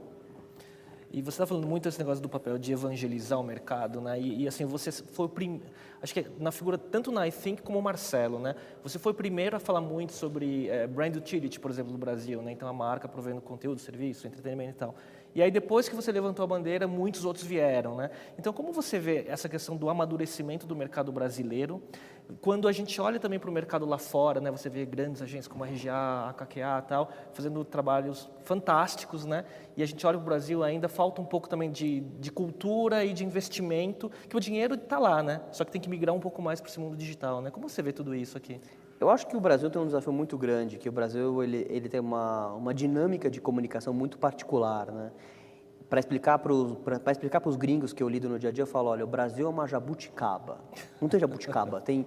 [1.11, 4.19] E você está falando muito desse negócio do papel de evangelizar o mercado, né?
[4.21, 5.59] E, e, assim você foi o prim...
[6.03, 8.55] acho que na figura tanto na iThink como o Marcelo, né?
[8.83, 12.43] Você foi o primeiro a falar muito sobre eh, brand utility, por exemplo, no Brasil,
[12.43, 12.51] né?
[12.51, 14.95] Então a marca provendo conteúdo, serviço, entretenimento e tal.
[15.33, 18.11] E aí depois que você levantou a bandeira, muitos outros vieram, né?
[18.37, 21.81] Então como você vê essa questão do amadurecimento do mercado brasileiro?
[22.41, 24.51] Quando a gente olha também para o mercado lá fora, né?
[24.51, 29.45] Você vê grandes agências como a RGA, a KKA, tal, fazendo trabalhos fantásticos, né?
[29.75, 33.03] E a gente olha para o Brasil ainda falta um pouco também de, de cultura
[33.03, 35.41] e de investimento, que o dinheiro está lá, né?
[35.51, 37.49] Só que tem que migrar um pouco mais para esse mundo digital, né?
[37.49, 38.61] Como você vê tudo isso aqui?
[38.99, 41.89] Eu acho que o Brasil tem um desafio muito grande, que o Brasil ele, ele
[41.89, 45.11] tem uma, uma dinâmica de comunicação muito particular, né?
[45.89, 48.67] Para explicar para explicar para os gringos que eu lido no dia a dia, eu
[48.67, 50.59] falo, olha, o Brasil é uma jabuticaba.
[51.01, 52.05] Não tem jabuticaba, tem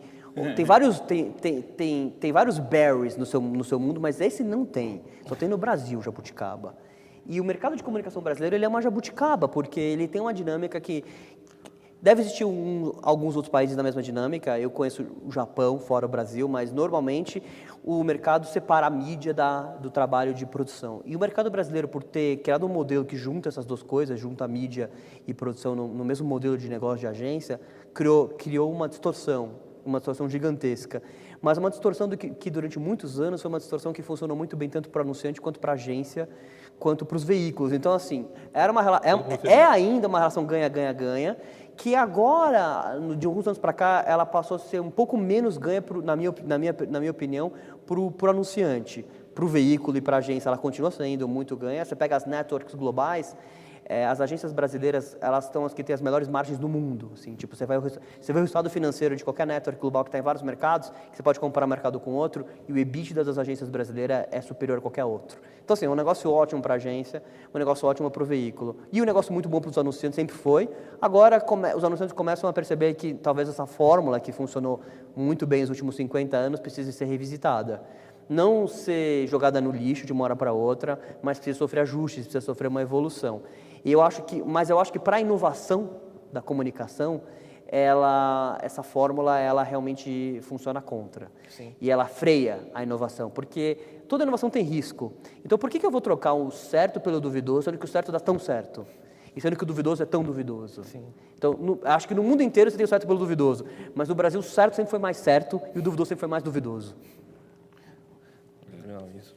[0.57, 4.42] tem vários tem, tem, tem, tem vários berries no seu no seu mundo, mas esse
[4.42, 5.03] não tem.
[5.27, 6.75] Só tem no Brasil jabuticaba.
[7.27, 10.81] E o mercado de comunicação brasileiro ele é uma jabuticaba, porque ele tem uma dinâmica
[10.81, 11.05] que
[12.03, 14.59] Deve existir um, alguns outros países na mesma dinâmica.
[14.59, 17.41] Eu conheço o Japão, fora o Brasil, mas normalmente
[17.85, 21.01] o mercado separa a mídia da, do trabalho de produção.
[21.05, 24.45] E o mercado brasileiro, por ter criado um modelo que junta essas duas coisas, junta
[24.45, 24.91] a mídia
[25.29, 27.61] e produção no, no mesmo modelo de negócio de agência,
[27.95, 29.51] criou, criou uma distorção,
[29.85, 31.01] uma distorção gigantesca.
[31.41, 34.69] Mas uma distorção que, que durante muitos anos foi uma distorção que funcionou muito bem
[34.69, 36.29] tanto para o anunciante quanto para a agência,
[36.79, 37.73] quanto para os veículos.
[37.73, 41.37] Então, assim, era uma, é, é ainda uma relação ganha-ganha-ganha
[41.77, 45.83] que agora, de alguns anos para cá, ela passou a ser um pouco menos ganha,
[45.83, 47.53] pro, na, minha, na, minha, na minha opinião,
[47.87, 49.05] para o anunciante.
[49.35, 51.85] Para o veículo e para a agência, ela continua sendo muito ganha.
[51.85, 53.35] Você pega as networks globais,
[53.85, 57.11] é, as agências brasileiras, elas estão as que têm as melhores margens do mundo.
[57.14, 60.18] Assim, tipo, você, vai, você vê o resultado financeiro de qualquer network global que está
[60.18, 63.68] em vários mercados, que você pode comparar mercado com outro, e o EBITDA das agências
[63.68, 65.40] brasileiras é superior a qualquer outro.
[65.64, 67.23] Então, assim, é um negócio ótimo para a agência,
[67.55, 68.77] um negócio ótimo para o veículo.
[68.92, 70.68] E um negócio muito bom para os anunciantes, sempre foi.
[71.01, 74.81] Agora, come, os anunciantes começam a perceber que talvez essa fórmula, que funcionou
[75.14, 77.83] muito bem nos últimos 50 anos, precise ser revisitada
[78.29, 82.40] não ser jogada no lixo de uma hora para outra, mas precisa sofrer ajustes, precisa
[82.40, 83.42] sofrer uma evolução.
[83.85, 85.90] E eu acho que, mas eu acho que para a inovação
[86.33, 87.23] da comunicação,
[87.66, 91.33] ela, essa fórmula ela realmente funciona contra.
[91.49, 91.75] Sim.
[91.81, 95.12] E ela freia a inovação, porque toda inovação tem risco.
[95.45, 98.12] Então por que, que eu vou trocar o certo pelo duvidoso, sendo que o certo
[98.12, 98.87] dá tão certo?
[99.35, 100.85] E sendo que o duvidoso é tão duvidoso.
[100.85, 101.07] Sim.
[101.35, 103.64] Então, no, acho que no mundo inteiro você tem o certo pelo duvidoso,
[103.95, 106.42] mas no Brasil o certo sempre foi mais certo e o duvidoso sempre foi mais
[106.42, 106.95] duvidoso.
[108.71, 109.32] Legal isso.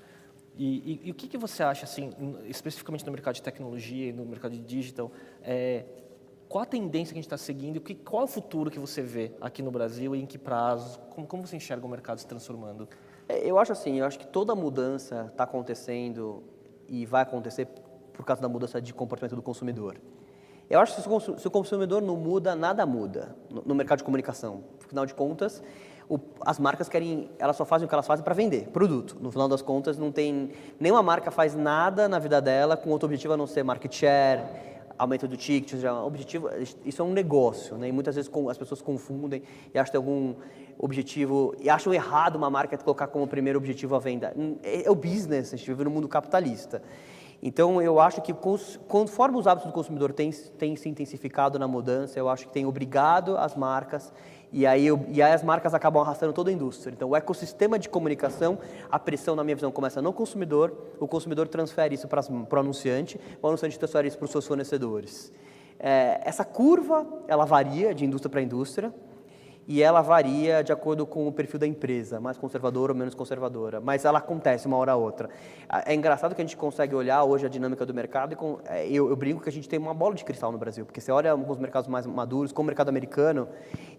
[0.57, 2.11] E, e, e, o que, que você acha, assim,
[2.45, 5.11] especificamente no mercado de tecnologia e no mercado de digital,
[5.43, 5.85] é,
[6.47, 7.81] qual a tendência que a gente está seguindo?
[7.81, 10.99] Que, qual é o futuro que você vê aqui no Brasil e em que prazo?
[11.09, 12.87] Como, como você enxerga o mercado se transformando?
[13.27, 16.43] É, eu acho assim, eu acho que toda mudança está acontecendo
[16.87, 17.67] e vai acontecer
[18.13, 19.97] por causa da mudança de comportamento do consumidor.
[20.69, 24.63] Eu acho que se o consumidor não muda, nada muda no, mercado de comunicação.
[24.83, 25.61] Afinal de contas,
[26.09, 29.17] o, as marcas querem, elas só fazem o que elas fazem para vender produto.
[29.19, 33.07] No final das contas, não tem nenhuma marca faz nada na vida dela com outro
[33.07, 34.41] objetivo a não ser market share,
[34.97, 36.49] aumento do ticket, já objetivo,
[36.85, 37.89] isso é um negócio, né?
[37.89, 40.35] E muitas vezes as pessoas confundem e acham algum
[40.77, 44.33] objetivo e acham errado uma marca colocar como primeiro objetivo a venda.
[44.63, 46.81] É, é o business, a gente vive no mundo capitalista.
[47.43, 48.33] Então, eu acho que
[48.87, 53.37] conforme os hábitos do consumidor têm se intensificado na mudança, eu acho que tem obrigado
[53.37, 54.11] as marcas
[54.51, 56.91] e aí, e aí as marcas acabam arrastando toda a indústria.
[56.93, 58.57] Então, o ecossistema de comunicação,
[58.91, 62.59] a pressão, na minha visão, começa no consumidor, o consumidor transfere isso para, para o
[62.59, 65.31] anunciante, o anunciante transfere isso para os seus fornecedores.
[65.79, 68.93] É, essa curva, ela varia de indústria para indústria,
[69.67, 73.81] e ela varia de acordo com o perfil da empresa, mais conservadora ou menos conservadora,
[73.81, 75.29] mas ela acontece uma hora a outra.
[75.85, 78.87] É engraçado que a gente consegue olhar hoje a dinâmica do mercado e com, é,
[78.87, 81.11] eu, eu, brinco que a gente tem uma bola de cristal no Brasil, porque você
[81.11, 83.47] olha alguns mercados mais maduros, como o mercado americano,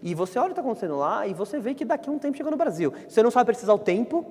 [0.01, 2.19] e você olha o que está acontecendo lá e você vê que daqui a um
[2.19, 2.93] tempo chega no Brasil.
[3.07, 4.25] Você não sabe precisar o tempo,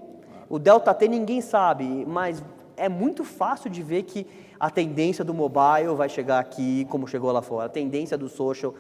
[0.49, 2.43] o Delta T ninguém sabe, mas
[2.79, 4.27] é muito fácil de ver que
[4.59, 8.75] a tendência do mobile vai chegar aqui como chegou lá fora, a tendência do social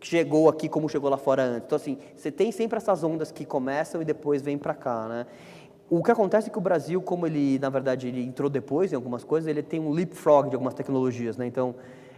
[0.00, 1.66] chegou aqui como chegou lá fora antes.
[1.66, 5.26] Então, assim, você tem sempre essas ondas que começam e depois vêm para cá, né?
[5.88, 8.96] O que acontece é que o Brasil, como ele, na verdade, ele entrou depois em
[8.96, 11.46] algumas coisas, ele tem um leapfrog de algumas tecnologias, né?
[11.46, 11.74] Então,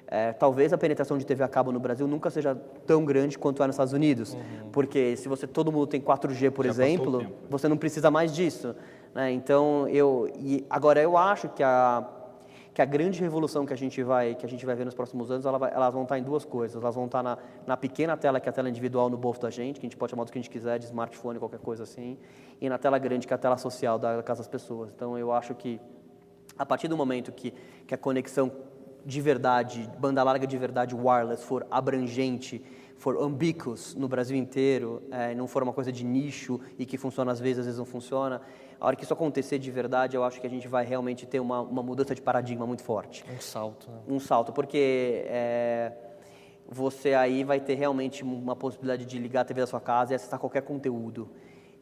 [0.06, 2.54] é, talvez a penetração de TV a cabo no Brasil nunca seja
[2.86, 4.68] tão grande quanto é nos Estados Unidos, uhum.
[4.70, 8.76] porque se você todo mundo tem 4G, por Já exemplo, você não precisa mais disso,
[9.14, 9.32] né?
[9.32, 12.06] Então, eu e agora eu acho que a
[12.74, 15.30] que a grande revolução que a gente vai que a gente vai ver nos próximos
[15.30, 16.82] anos, ela vai, elas vão estar em duas coisas.
[16.82, 19.50] Elas vão estar na, na pequena tela, que é a tela individual no bolso da
[19.50, 21.82] gente, que a gente pode chamar do que a gente quiser, de smartphone, qualquer coisa
[21.82, 22.18] assim,
[22.60, 24.90] e na tela grande, que é a tela social da casa das pessoas.
[24.90, 25.80] Então, eu acho que
[26.58, 27.52] a partir do momento que,
[27.86, 28.50] que a conexão
[29.04, 32.62] de verdade, banda larga de verdade, wireless, for abrangente,
[32.96, 37.32] for ambiguous no Brasil inteiro, é, não for uma coisa de nicho e que funciona
[37.32, 38.40] às vezes, às vezes não funciona,
[38.82, 41.38] a hora que isso acontecer de verdade, eu acho que a gente vai realmente ter
[41.38, 43.24] uma, uma mudança de paradigma muito forte.
[43.32, 43.88] Um salto.
[43.88, 43.98] Né?
[44.08, 45.92] Um salto, porque é,
[46.68, 50.16] você aí vai ter realmente uma possibilidade de ligar a TV da sua casa e
[50.16, 51.30] acessar qualquer conteúdo.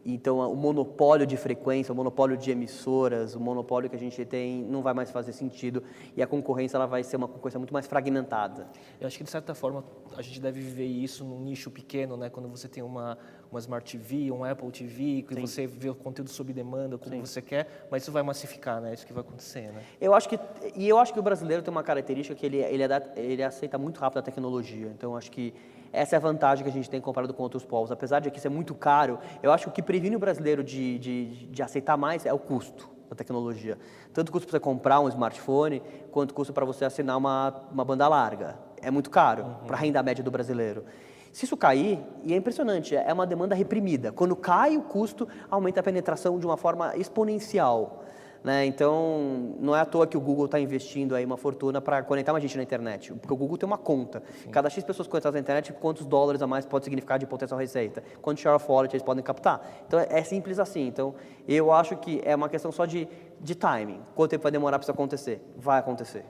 [0.04, 4.62] Então, o monopólio de frequência, o monopólio de emissoras, o monopólio que a gente tem
[4.62, 5.82] não vai mais fazer sentido
[6.14, 8.66] e a concorrência ela vai ser uma concorrência muito mais fragmentada.
[9.00, 9.84] Eu acho que, de certa forma,
[10.16, 12.28] a gente deve viver isso num nicho pequeno, né?
[12.28, 13.16] Quando você tem uma,
[13.50, 15.40] uma Smart TV, um Apple TV, que Sim.
[15.40, 17.20] você vê o conteúdo sob demanda, como Sim.
[17.20, 18.94] você quer, mas isso vai massificar, né?
[18.94, 19.82] Isso que vai acontecer, né?
[20.00, 20.38] Eu acho que...
[20.76, 23.76] E eu acho que o brasileiro tem uma característica que ele, ele, é ele aceita
[23.76, 24.86] muito rápido a tecnologia.
[24.86, 25.52] Então, eu acho que
[25.92, 27.90] essa é a vantagem que a gente tem comparado com outros povos.
[27.90, 30.98] Apesar de aqui ser muito caro, eu acho que o que previne o brasileiro de,
[30.98, 33.76] de, de aceitar mais é o custo da tecnologia.
[34.12, 35.82] Tanto custo para você comprar um smartphone,
[36.12, 38.56] quanto custo para você assinar uma, uma banda larga.
[38.80, 39.54] É muito caro uhum.
[39.66, 40.84] para a renda média do brasileiro.
[41.32, 44.10] Se isso cair, e é impressionante, é uma demanda reprimida.
[44.10, 48.04] Quando cai o custo, aumenta a penetração de uma forma exponencial.
[48.42, 48.64] Né?
[48.64, 52.32] Então, não é à toa que o Google está investindo aí uma fortuna para conectar
[52.32, 54.22] mais gente na internet, porque o Google tem uma conta.
[54.42, 54.50] Sim.
[54.50, 58.02] Cada X pessoas conectadas na internet, quantos dólares a mais pode significar de potencial receita?
[58.22, 59.84] Quanto share of wallet eles podem captar?
[59.86, 60.86] Então, é simples assim.
[60.86, 61.14] Então,
[61.46, 63.06] eu acho que é uma questão só de,
[63.40, 64.00] de timing.
[64.14, 65.42] Quanto tempo vai demorar para isso acontecer?
[65.56, 66.24] Vai acontecer.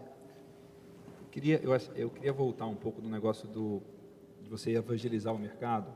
[1.23, 3.81] Eu queria, eu, eu queria voltar um pouco do negócio do,
[4.51, 5.93] de você evangelizar o mercado,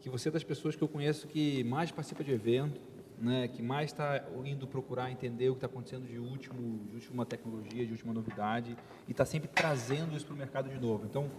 [0.00, 2.80] que você é das pessoas que eu conheço que mais participa de evento,
[3.20, 7.24] né, que mais está indo procurar entender o que está acontecendo de, último, de última
[7.24, 11.06] tecnologia, de última novidade, e está sempre trazendo isso para o mercado de novo.
[11.06, 11.30] Então,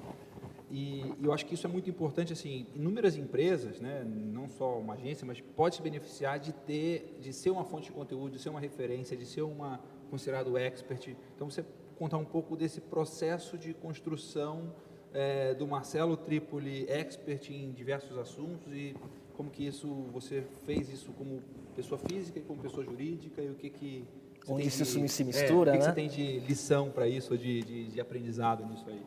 [0.72, 4.80] e, e, eu acho que isso é muito importante, assim, inúmeras empresas, né, não só
[4.80, 8.40] uma agência, mas pode se beneficiar de ter, de ser uma fonte de conteúdo, de
[8.40, 11.16] ser uma referência, de ser uma considerado expert.
[11.36, 11.66] Então, você
[11.98, 14.74] contar um pouco desse processo de construção
[15.14, 18.96] é, do Marcelo Tripoli, expert em diversos assuntos e
[19.36, 21.42] como que isso você fez isso como
[21.76, 24.06] pessoa física e como pessoa jurídica e o que que
[24.48, 25.78] onde isso de, se mistura, é, o que, né?
[25.78, 29.02] que você tem de lição para isso, de, de, de, aprendizado nisso aí?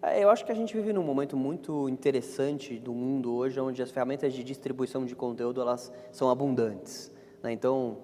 [0.00, 3.82] É, eu acho que a gente vive num momento muito interessante do mundo hoje, onde
[3.82, 7.12] as ferramentas de distribuição de conteúdo elas são abundantes.
[7.42, 7.52] Né?
[7.52, 7.98] Então,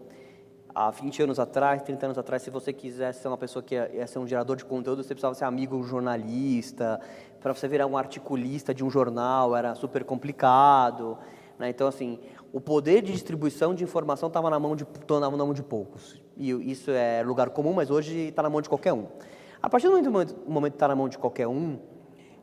[0.75, 3.89] há 20 anos atrás, 30 anos atrás, se você quisesse ser uma pessoa que ia,
[3.95, 7.01] ia ser um gerador de conteúdo, você precisava ser amigo de um jornalista,
[7.45, 11.19] para você virar um articulista de um jornal era super complicado.
[11.59, 11.69] Né?
[11.69, 12.19] Então, assim,
[12.51, 14.87] o poder de distribuição de informação estava na, mão de,
[15.21, 16.19] na mão de poucos.
[16.39, 19.09] E isso é lugar comum, mas hoje está na mão de qualquer um.
[19.61, 21.79] A partir do momento, momento que está na mão de qualquer um,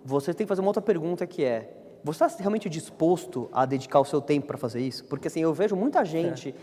[0.06, 4.00] você tem que fazer uma outra pergunta que é, você está realmente disposto a dedicar
[4.00, 5.06] o seu tempo para fazer isso?
[5.06, 6.54] Porque assim, eu vejo muita gente é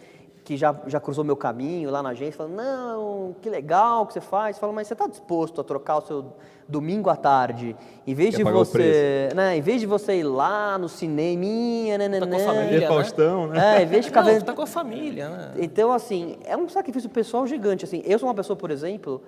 [0.49, 4.21] que já, já cruzou meu caminho lá na agência, falando, não, que legal que você
[4.23, 4.57] faz.
[4.57, 6.33] Fala, mas você está disposto a trocar o seu
[6.67, 10.79] domingo à tarde, em vez Quer de você, né, em vez de você ir lá
[10.79, 12.87] no cinema, né, né, tá com a família, né?
[12.87, 13.77] Faustão, né?
[13.77, 14.43] É, em vez de ficar não, vendo...
[14.43, 15.53] tá com a família, né?
[15.59, 18.03] Então, assim, é um sacrifício pessoal gigante, assim.
[18.07, 19.21] Eu sou uma pessoa, por exemplo,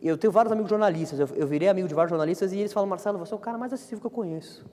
[0.00, 2.88] eu tenho vários amigos jornalistas, eu, eu virei amigo de vários jornalistas e eles falam,
[2.88, 4.64] Marcelo, você é o cara mais acessível que eu conheço.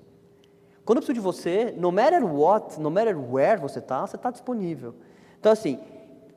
[0.85, 4.29] Quando eu preciso de você, no matter what, no matter where você está, você está
[4.29, 4.93] disponível.
[5.39, 5.79] Então, assim,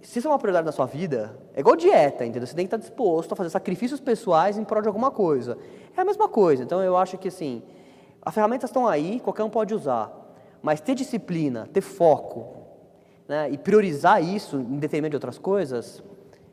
[0.02, 2.46] se isso é uma prioridade na sua vida, é igual dieta, entendeu?
[2.46, 5.58] Você tem que estar disposto a fazer sacrifícios pessoais em prol de alguma coisa.
[5.96, 6.62] É a mesma coisa.
[6.62, 7.62] Então, eu acho que, assim,
[8.22, 10.12] as ferramentas estão aí, qualquer um pode usar.
[10.62, 12.60] Mas ter disciplina, ter foco,
[13.28, 16.02] né, e priorizar isso em detrimento de outras coisas,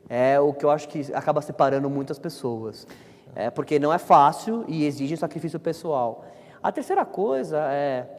[0.08, 2.86] é o que eu acho que acaba separando muitas pessoas.
[3.34, 6.24] É, porque não é fácil e exige um sacrifício pessoal.
[6.62, 8.17] A terceira coisa é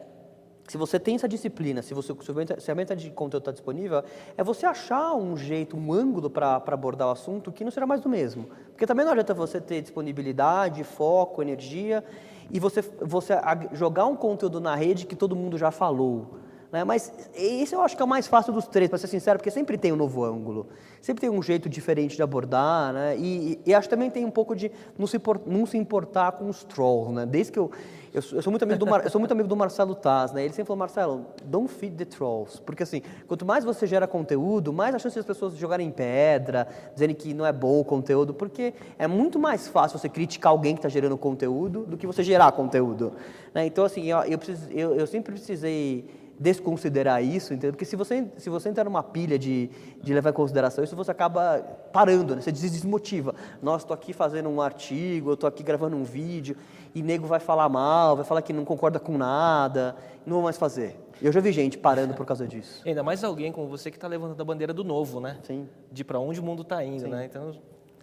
[0.70, 4.04] se você tem essa disciplina, se, você, se a ferramenta de conteúdo está disponível,
[4.36, 8.00] é você achar um jeito, um ângulo para abordar o assunto que não será mais
[8.00, 8.48] do mesmo.
[8.68, 12.04] Porque também não adianta você ter disponibilidade, foco, energia
[12.52, 13.34] e você, você
[13.72, 16.38] jogar um conteúdo na rede que todo mundo já falou.
[16.72, 16.84] Né?
[16.84, 19.50] Mas esse eu acho que é o mais fácil dos três, para ser sincero, porque
[19.50, 20.68] sempre tem um novo ângulo,
[21.00, 23.16] sempre tem um jeito diferente de abordar, né?
[23.16, 26.32] e, e, e acho que também tem um pouco de não se, não se importar
[26.32, 27.12] com os trolls.
[27.12, 27.26] Né?
[27.26, 27.70] Desde que eu,
[28.14, 30.44] eu, eu, sou muito amigo do Mar, eu sou muito amigo do Marcelo Taz, né?
[30.44, 34.72] ele sempre falou, Marcelo, don't feed the trolls, porque assim, quanto mais você gera conteúdo,
[34.72, 38.74] mais a chance das pessoas jogarem pedra, dizendo que não é bom o conteúdo, porque
[38.96, 42.52] é muito mais fácil você criticar alguém que está gerando conteúdo do que você gerar
[42.52, 43.12] conteúdo.
[43.52, 43.66] Né?
[43.66, 47.72] Então, assim, eu, eu, preciso, eu, eu sempre precisei desconsiderar isso, entendeu?
[47.72, 49.68] Porque se você, se você entrar numa pilha de,
[50.02, 51.60] de levar em consideração isso, você acaba
[51.92, 52.40] parando, né?
[52.40, 53.34] você desmotiva.
[53.62, 56.56] Nossa, estou aqui fazendo um artigo, eu estou aqui gravando um vídeo,
[56.94, 60.56] e nego vai falar mal, vai falar que não concorda com nada, não vou mais
[60.56, 60.98] fazer.
[61.20, 62.80] Eu já vi gente parando por causa disso.
[62.86, 65.36] Ainda mais alguém como você que está levantando a bandeira do novo, né?
[65.42, 65.68] Sim.
[65.92, 67.10] De para onde o mundo está indo, Sim.
[67.10, 67.26] né?
[67.26, 67.52] Então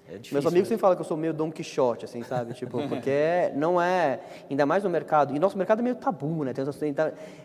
[0.10, 2.54] é difícil, Meus amigos sempre falam que eu sou meio Don Quixote, assim, sabe?
[2.54, 6.54] Tipo, porque não é, ainda mais no mercado, e nosso mercado é meio tabu, né?
[6.54, 6.96] Tem,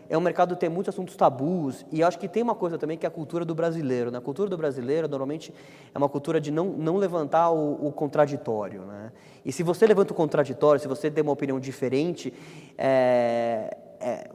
[0.08, 2.96] é um mercado que tem muitos assuntos tabus, e acho que tem uma coisa também
[2.96, 4.18] que é a cultura do brasileiro, né?
[4.18, 5.52] A cultura do brasileiro, normalmente,
[5.92, 9.12] é uma cultura de não, não levantar o, o contraditório, né?
[9.44, 12.32] E se você levanta o contraditório, se você tem uma opinião diferente,
[12.78, 14.30] é, é,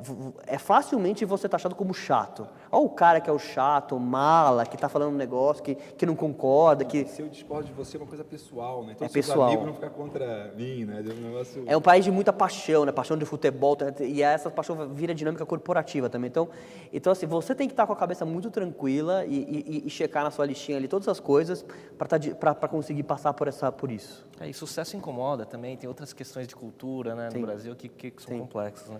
[0.46, 2.48] é facilmente você taxado como chato.
[2.72, 6.06] Olha o cara que é o chato, mala, que tá falando um negócio, que, que
[6.06, 7.06] não concorda, que...
[7.06, 8.94] Se eu discordo de você é uma coisa pessoal, né?
[8.96, 9.48] Então, É pessoal.
[9.48, 11.04] amigos não ficam contra mim, né?
[11.08, 11.64] É um negócio...
[11.68, 12.92] É um país de muita paixão, né?
[12.92, 13.94] Paixão de futebol, tá?
[14.04, 16.30] e essa paixão vira dinâmica corporativa também.
[16.30, 16.50] Então,
[16.92, 19.36] então assim, você tem que estar com a cabeça muito tranquila e,
[19.68, 21.66] e- e checar na sua listinha ali todas as coisas
[21.98, 24.26] para conseguir passar por, essa, por isso.
[24.40, 27.40] É, e sucesso incomoda também, tem outras questões de cultura né, Sim.
[27.40, 28.40] no Brasil que, que são Sim.
[28.40, 28.90] complexas.
[28.90, 29.00] Né?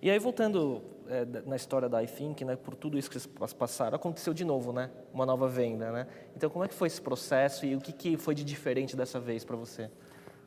[0.00, 3.52] E aí, voltando é, na história da iThink, né, por tudo isso que vocês pas-
[3.52, 4.90] passaram, aconteceu de novo, né?
[5.12, 6.06] Uma nova venda, né?
[6.36, 9.18] Então, como é que foi esse processo e o que, que foi de diferente dessa
[9.18, 9.90] vez para você?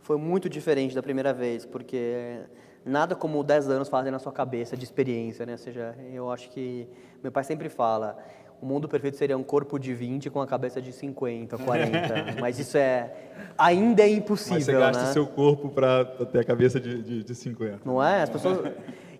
[0.01, 2.39] Foi muito diferente da primeira vez, porque
[2.85, 5.51] nada como 10 anos fazem na sua cabeça de experiência, né?
[5.53, 6.87] Ou seja, eu acho que
[7.21, 8.17] meu pai sempre fala,
[8.61, 11.99] o mundo perfeito seria um corpo de 20 com a cabeça de 50, 40,
[12.39, 13.11] mas isso é
[13.57, 15.11] ainda é impossível, Mas você gasta né?
[15.13, 17.81] seu corpo para ter a cabeça de, de, de 50.
[17.83, 18.21] Não é?
[18.21, 18.71] As pessoas.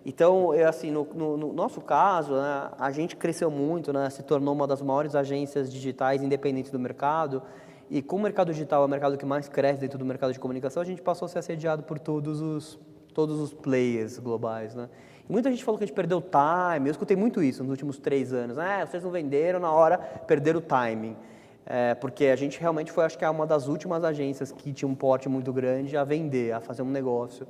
[0.04, 4.22] Então, é assim, no, no- no nosso caso, né, a gente cresceu muito, né, se
[4.22, 7.42] tornou uma das maiores agências digitais independentes do mercado.
[7.88, 10.40] E como o mercado digital é o mercado que mais cresce dentro do mercado de
[10.40, 12.80] comunicação, a gente passou a ser assediado por todos os,
[13.14, 14.74] todos os players globais.
[14.74, 14.88] Né?
[15.28, 16.88] E muita gente falou que a gente perdeu time.
[16.88, 18.58] Eu escutei muito isso nos últimos três anos.
[18.58, 21.16] Ah, vocês não venderam na hora, perderam o timing.
[21.64, 24.88] É, porque a gente realmente foi, acho que, é uma das últimas agências que tinha
[24.88, 27.46] um porte muito grande a vender, a fazer um negócio.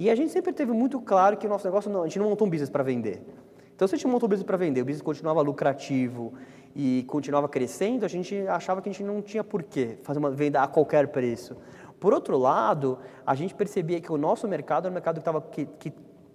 [0.00, 2.30] E a gente sempre teve muito claro que o nosso negócio, não, a gente não
[2.30, 3.22] montou um business para vender.
[3.76, 6.32] Então, se a gente montou um business para vender, o business continuava lucrativo
[6.74, 10.62] e continuava crescendo, a gente achava que a gente não tinha porquê fazer uma venda
[10.62, 11.54] a qualquer preço.
[12.00, 15.42] Por outro lado, a gente percebia que o nosso mercado era um mercado que estava
[15.42, 15.92] que, que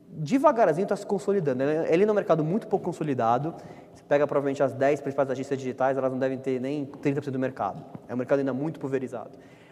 [0.10, 1.63] devagarzinho está se consolidando.
[1.63, 3.56] Ele ele é um mercado muito pouco consolidado.
[3.95, 7.39] Você pega provavelmente as 10 principais agências digitais, elas não devem ter nem 30% do
[7.39, 7.84] mercado.
[8.08, 9.32] É um mercado ainda muito pulverizado.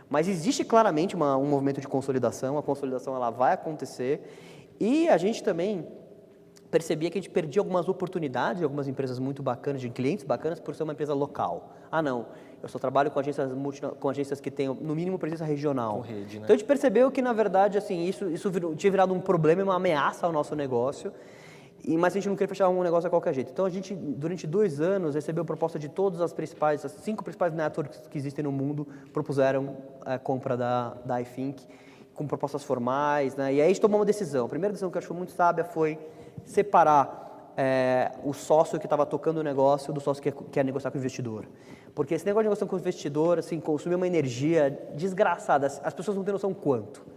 [0.09, 4.21] Mas existe claramente uma- um movimento de consolidação, a consolidação ela vai acontecer.
[4.79, 5.87] E a gente também
[6.69, 10.59] percebia que a gente perdia algumas oportunidades de algumas empresas muito bacanas, de clientes bacanas,
[10.59, 11.71] por ser uma empresa local.
[11.91, 12.25] Ah, não,
[12.63, 13.47] eu só trabalho com agências,
[13.99, 15.99] com agências que têm, no mínimo, presença regional.
[16.01, 16.45] Rede, né?
[16.45, 19.61] Então a gente percebeu que, na verdade, assim, isso, isso virou- tinha virado um problema
[19.61, 21.13] e uma ameaça ao nosso negócio.
[21.85, 23.51] E, mas a gente não queria fechar um negócio a qualquer jeito.
[23.51, 27.53] Então a gente, durante dois anos, recebeu proposta de todas as principais, as cinco principais
[27.53, 31.65] networks que existem no mundo, propuseram a compra da, da iThink,
[32.13, 33.35] com propostas formais.
[33.35, 33.55] Né?
[33.55, 34.45] E aí a gente tomou uma decisão.
[34.45, 35.99] A primeira decisão que eu acho muito sábia foi
[36.45, 40.89] separar é, o sócio que estava tocando o negócio do sócio que quer, quer negociar
[40.89, 41.45] com o investidor.
[41.93, 45.67] Porque esse negócio de negociar com o investidor assim, consumia uma energia desgraçada.
[45.67, 47.12] As pessoas não têm noção quanto.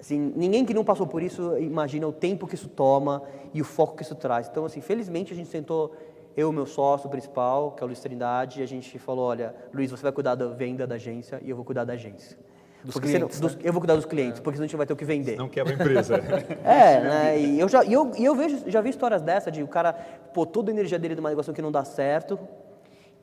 [0.00, 3.64] Assim, ninguém que não passou por isso imagina o tempo que isso toma e o
[3.64, 4.48] foco que isso traz.
[4.48, 5.94] Então, assim, felizmente a gente sentou,
[6.34, 9.26] eu e o meu sócio principal, que é o Luiz Trindade, e a gente falou,
[9.26, 12.38] olha, Luiz, você vai cuidar da venda da agência e eu vou cuidar da agência.
[12.82, 14.78] Dos Porque senão- clientes, dos- Eu vou cuidar dos clientes, porque senão a gente não
[14.78, 15.36] vai ter o que vender.
[15.36, 16.14] Não quebra a empresa.
[16.64, 17.38] É, né?
[17.40, 19.92] E eu já, e eu, e eu vejo, já vi histórias dessa de o cara
[20.32, 22.38] pôr toda a energia dele numa negociação que não dá certo.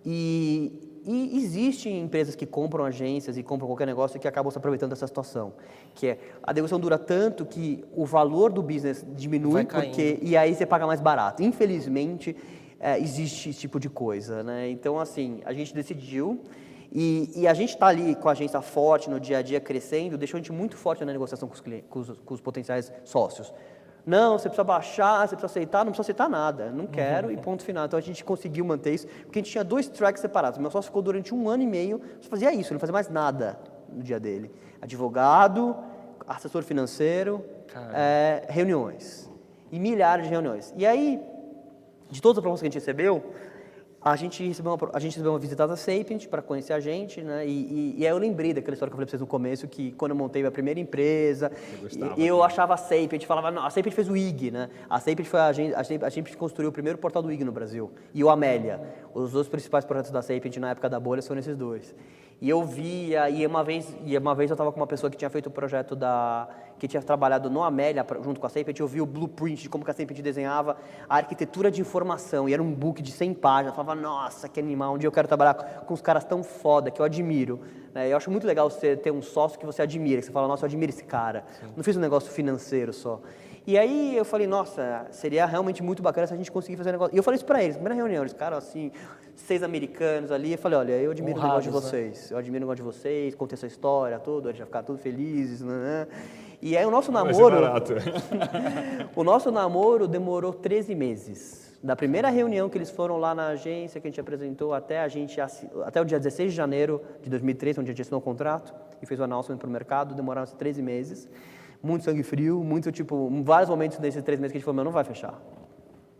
[0.06, 4.90] E, e existem empresas que compram agências e compram qualquer negócio que acabam se aproveitando
[4.90, 5.54] dessa situação.
[5.96, 10.54] Que é, a negociação dura tanto que o valor do business diminui porque e aí
[10.54, 11.42] você paga mais barato.
[11.42, 12.36] Infelizmente,
[12.78, 14.70] é, existe esse tipo de coisa, né?
[14.70, 16.42] Então, assim, a gente decidiu
[16.92, 20.18] e, e a gente está ali com a agência forte no dia a dia crescendo,
[20.18, 23.54] deixou a gente muito forte na negociação com os, com os, com os potenciais sócios.
[24.08, 27.62] Não, você precisa baixar, você precisa aceitar, não precisa aceitar nada, não quero e ponto
[27.62, 27.86] final.
[27.86, 30.58] Então a gente conseguiu manter isso, porque a gente tinha dois tracks separados.
[30.58, 33.60] Meu sócio ficou durante um ano e meio, só fazia isso, não fazia mais nada
[33.92, 34.50] no dia dele.
[34.82, 35.76] Advogado,
[36.26, 37.44] assessor financeiro,
[37.94, 39.30] é, reuniões.
[39.74, 40.74] E milhares de reuniões.
[40.78, 41.22] E aí,
[42.10, 43.22] de todas as propostas que a gente recebeu,
[44.02, 47.22] a gente recebeu uma, a gente recebeu uma visita da Sapient para conhecer a gente,
[47.22, 47.46] né?
[47.46, 49.68] E, e, e aí eu lembrei daquela história que eu falei para vocês no começo,
[49.68, 53.66] que quando eu montei a primeira empresa, gostava e, eu achava a Sapient, falava, não,
[53.66, 54.70] a Sapient fez o IG, né?
[54.90, 57.92] A Sapient foi a gente, a Sapient, construiu o primeiro portal do IG no Brasil,
[58.14, 58.80] e o Amélia.
[59.14, 61.96] Os dois principais projetos da Sapient na época da bolha foram esses dois.
[62.40, 65.18] E eu via, e uma vez, e uma vez eu estava com uma pessoa que
[65.18, 68.88] tinha feito o projeto da, que tinha trabalhado no Amélia junto com a Sapient, eu
[68.88, 70.78] vi o blueprint de como que a Sapient desenhava
[71.10, 74.96] a arquitetura de informação, e era um book de 100 páginas, falava, nossa, que animal,
[74.96, 75.54] um dia eu quero trabalhar
[75.86, 77.60] com os caras tão foda, que eu admiro.
[77.94, 78.12] né?
[78.12, 80.66] Eu acho muito legal você ter um sócio que você admira, que você fala, nossa,
[80.66, 81.46] eu admiro esse cara.
[81.76, 83.22] Não fiz um negócio financeiro só.
[83.66, 86.94] E aí eu falei, nossa, seria realmente muito bacana se a gente conseguir fazer um
[86.94, 87.14] negócio.
[87.14, 88.92] E eu falei isso pra eles, primeira reunião, eles, cara, assim,
[89.36, 90.54] seis americanos ali.
[90.54, 92.00] Eu falei, olha, eu admiro o negócio de Honrados, né?
[92.00, 92.32] vocês.
[92.32, 95.00] Eu admiro o negócio de vocês, contei essa história, tudo, a gente vai ficar tudo
[95.00, 96.08] felizes, né?
[96.62, 97.58] E aí o nosso ser namoro.
[99.16, 101.67] O nosso namoro demorou 13 meses.
[101.82, 105.08] Da primeira reunião que eles foram lá na agência, que a gente apresentou, até, a
[105.08, 108.74] gente, até o dia 16 de janeiro de 2013, onde a gente assinou o contrato
[109.02, 111.30] e fez o announcement para o mercado, demoraram 13 meses.
[111.82, 114.86] Muito sangue frio, muito tipo, vários momentos nesses três meses que a gente falou, meu,
[114.86, 115.40] não vai fechar.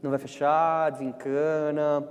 [0.02, 2.08] Não vai fechar, desencana.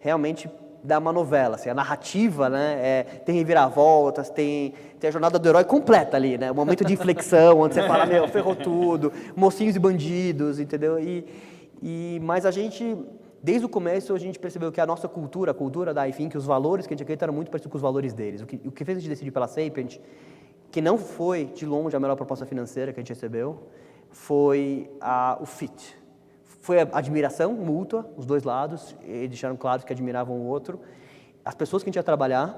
[0.00, 0.50] Realmente
[0.82, 2.78] dá uma novela, assim, a narrativa, né?
[2.82, 6.50] É, tem reviravoltas, tem, tem a jornada do herói completa ali, né?
[6.50, 10.98] O momento de inflexão, onde você fala, meu, ferrou tudo, mocinhos e bandidos, entendeu?
[10.98, 11.24] E,
[11.82, 12.96] e, mas a gente,
[13.42, 16.44] desde o começo, a gente percebeu que a nossa cultura, a cultura da que os
[16.44, 18.42] valores que a gente acredita eram muito parecidos com os valores deles.
[18.42, 19.98] O que, o que fez a gente decidir pela Sapient,
[20.70, 23.68] que não foi, de longe, a melhor proposta financeira que a gente recebeu,
[24.10, 26.00] foi a, o fit
[26.60, 30.78] foi a admiração mútua, os dois lados, eles deixaram claro que admiravam o outro.
[31.44, 32.54] As pessoas que a gente ia trabalhar,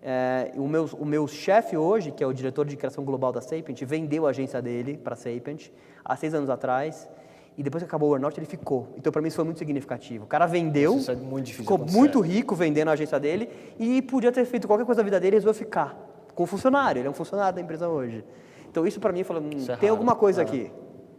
[0.00, 3.40] é, o meu, o meu chefe hoje, que é o diretor de criação global da
[3.40, 5.70] Sapient, vendeu a agência dele para a Sapient
[6.04, 7.08] há seis anos atrás.
[7.56, 8.88] E depois que acabou o earnout, ele ficou.
[8.96, 10.24] Então, para mim, isso foi muito significativo.
[10.24, 13.48] O cara vendeu, isso é muito ficou muito rico vendendo a agência dele
[13.78, 15.96] e podia ter feito qualquer coisa da vida dele e resolveu ficar
[16.34, 17.00] com o funcionário.
[17.00, 18.24] Ele é um funcionário da empresa hoje.
[18.68, 19.90] Então, isso para mim, falou, hum, é tem raro.
[19.90, 20.44] alguma coisa é.
[20.44, 20.72] aqui.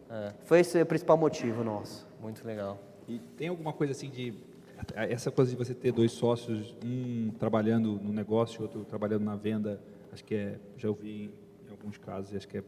[0.10, 0.34] É.
[0.44, 2.06] Foi esse o principal motivo nosso.
[2.22, 2.78] Muito legal.
[3.08, 4.34] E tem alguma coisa assim de
[4.94, 9.80] essa coisa de você ter dois sócios, um trabalhando no negócio, outro trabalhando na venda,
[10.12, 11.32] acho que é, já ouvi
[11.66, 12.64] em alguns casos, acho que é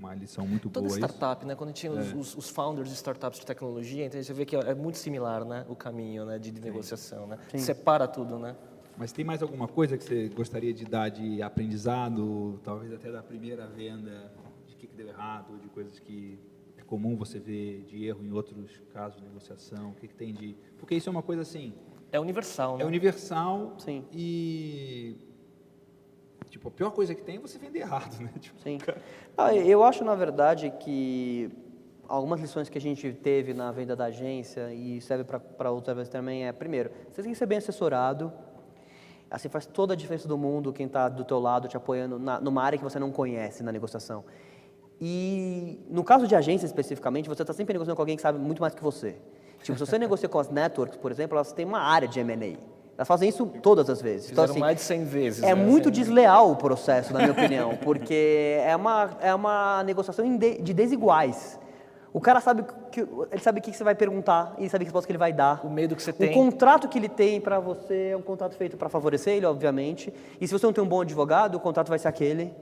[0.00, 0.98] uma lição muito Toda boa.
[0.98, 1.54] Toda startup, né?
[1.54, 2.14] Quando tinha é.
[2.14, 5.64] os, os, founders de startups de tecnologia, então você vê que é muito similar, né?
[5.68, 6.38] O caminho, né?
[6.38, 7.38] De, de negociação, né?
[7.50, 7.58] Sim.
[7.58, 8.56] Separa tudo, né?
[8.96, 13.22] Mas tem mais alguma coisa que você gostaria de dar de aprendizado, talvez até da
[13.22, 14.32] primeira venda,
[14.66, 16.38] de que, que deu errado, de coisas que
[16.90, 19.90] comum você ver de erro em outros casos de negociação?
[19.90, 20.56] O que, que tem de.
[20.76, 21.72] Porque isso é uma coisa assim.
[22.10, 22.82] É universal, né?
[22.82, 24.04] É universal Sim.
[24.12, 25.16] e.
[26.50, 28.30] Tipo, a pior coisa que tem é você vender errado, né?
[28.38, 28.78] Tipo, Sim.
[29.38, 31.48] Ah, eu acho, na verdade, que
[32.08, 36.10] algumas lições que a gente teve na venda da agência e serve para outras vezes
[36.10, 38.32] também é, primeiro, você tem que ser bem assessorado,
[39.30, 42.40] assim faz toda a diferença do mundo quem está do teu lado te apoiando na,
[42.40, 44.24] numa área que você não conhece na negociação.
[45.00, 48.60] E no caso de agência especificamente, você está sempre negociando com alguém que sabe muito
[48.60, 49.16] mais que você.
[49.62, 52.58] Tipo, se você negocia com as networks, por exemplo, elas têm uma área de M&A.
[53.00, 54.30] Elas fazem isso todas as vezes.
[54.30, 55.42] então, assim, mais de 100 vezes.
[55.42, 55.54] É né?
[55.54, 61.58] muito desleal o processo, na minha opinião, porque é uma, é uma negociação de desiguais.
[62.12, 65.06] O cara sabe que ele sabe o que você vai perguntar e sabe a resposta
[65.06, 65.64] que ele vai dar.
[65.64, 66.28] O medo que você tem.
[66.28, 70.12] O contrato que ele tem para você é um contrato feito para favorecer ele, obviamente.
[70.38, 72.54] E se você não tem um bom advogado, o contrato vai ser aquele.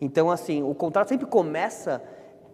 [0.00, 2.02] Então, assim, o contrato sempre começa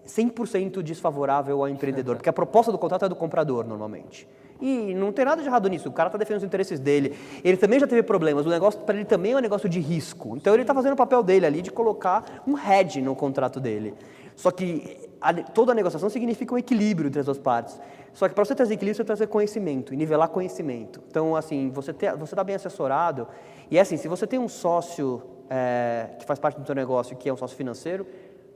[0.09, 4.27] 100% desfavorável ao empreendedor, porque a proposta do contrato é do comprador, normalmente.
[4.61, 7.17] E não tem nada de errado nisso, o cara está defendendo os interesses dele.
[7.45, 10.37] Ele também já teve problemas, o negócio para ele também é um negócio de risco.
[10.37, 13.95] Então ele está fazendo o papel dele ali de colocar um hedge no contrato dele.
[14.35, 17.79] Só que a, toda a negociação significa um equilíbrio entre as duas partes.
[18.13, 21.01] Só que para você trazer equilíbrio, você trazer conhecimento e nivelar conhecimento.
[21.09, 23.29] Então, assim, você está bem assessorado.
[23.71, 27.17] E é assim, se você tem um sócio é, que faz parte do seu negócio,
[27.17, 28.07] que é um sócio financeiro,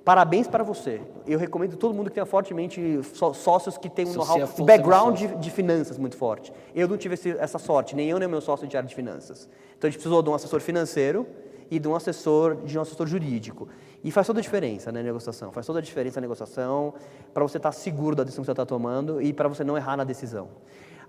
[0.04, 1.00] parabéns para você.
[1.26, 3.00] Eu recomendo todo mundo que tenha fortemente
[3.34, 6.52] sócios que tenham um know-how, background de, de, finanças muito forte.
[6.74, 9.48] Eu não tive essa sorte, nem eu nem meu sócio de área de finanças.
[9.76, 11.26] Então a gente precisou de um assessor financeiro
[11.70, 13.68] e de um assessor de um assessor jurídico.
[14.04, 15.52] E faz toda a diferença na né, negociação.
[15.52, 16.92] Faz toda a diferença na negociação
[17.32, 19.96] para você estar seguro da decisão que você está tomando e para você não errar
[19.96, 20.48] na decisão.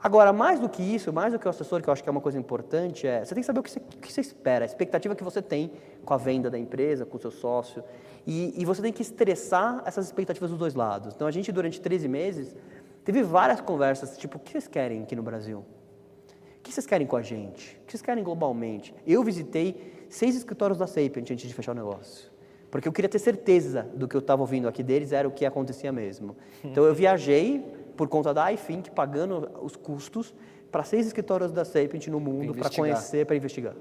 [0.03, 2.11] Agora, mais do que isso, mais do que o assessor, que eu acho que é
[2.11, 4.65] uma coisa importante, é você tem que saber o que você, o que você espera,
[4.65, 5.71] a expectativa que você tem
[6.03, 7.83] com a venda da empresa, com o seu sócio.
[8.25, 11.13] E, e, você tem que estressar essas expectativas dos dois lados.
[11.13, 12.55] Então, a gente, durante 13 meses,
[13.03, 15.59] teve várias conversas, tipo, o que vocês querem aqui no Brasil?
[15.59, 17.77] O que vocês querem com a gente?
[17.81, 18.95] O que vocês querem globalmente?
[19.05, 22.31] Eu visitei seis escritórios da Sapient antes de fechar o negócio.
[22.71, 25.45] Porque eu queria ter certeza do que eu estava ouvindo aqui deles era o que
[25.45, 26.35] acontecia mesmo.
[26.63, 27.59] Então, eu viajei
[27.97, 30.33] por conta da iFink, pagando os custos
[30.71, 33.75] para seis escritórios da Sapient no mundo para conhecer, para investigar.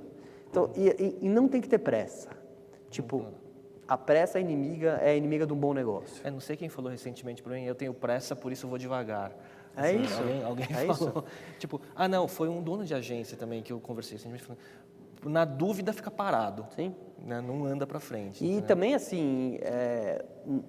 [0.53, 2.29] Então, e, e, e, não tem que ter pressa.
[2.91, 3.25] Tipo,
[3.89, 6.21] a pressa é inimiga, é inimiga de um bom negócio.
[6.23, 8.79] É, não sei quem falou recentemente para mim, eu tenho pressa, por isso eu vou
[8.79, 9.33] devagar.
[9.75, 10.21] É assim, isso.
[10.21, 11.09] Alguém, alguém é falou.
[11.09, 11.25] Isso.
[11.59, 14.17] Tipo, ah, não, foi um dono de agência também que eu conversei.
[14.17, 14.31] Assim,
[15.25, 16.67] na dúvida, fica parado.
[16.77, 16.95] Sim.
[17.19, 17.41] Né?
[17.41, 18.45] Não anda para frente.
[18.45, 20.23] E também, assim, é,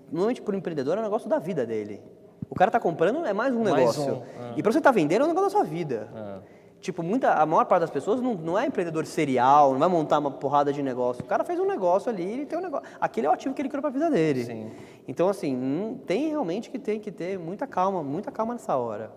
[0.09, 2.01] normalmente para o empreendedor é um negócio da vida dele.
[2.49, 4.13] O cara está comprando, é mais um mais negócio.
[4.13, 4.53] Um, ah.
[4.55, 6.09] E para você estar tá vendendo é um negócio da sua vida.
[6.15, 6.39] Ah.
[6.83, 10.19] Tipo, muita, a maior parte das pessoas não, não é empreendedor serial, não vai montar
[10.19, 11.23] uma porrada de negócio.
[11.23, 12.85] O cara fez um negócio ali, ele tem um negócio.
[12.99, 14.43] Aquele é o ativo que ele criou para a vida dele.
[14.43, 14.69] Sim.
[15.07, 19.13] Então, assim, tem realmente que tem que ter muita calma, muita calma nessa hora.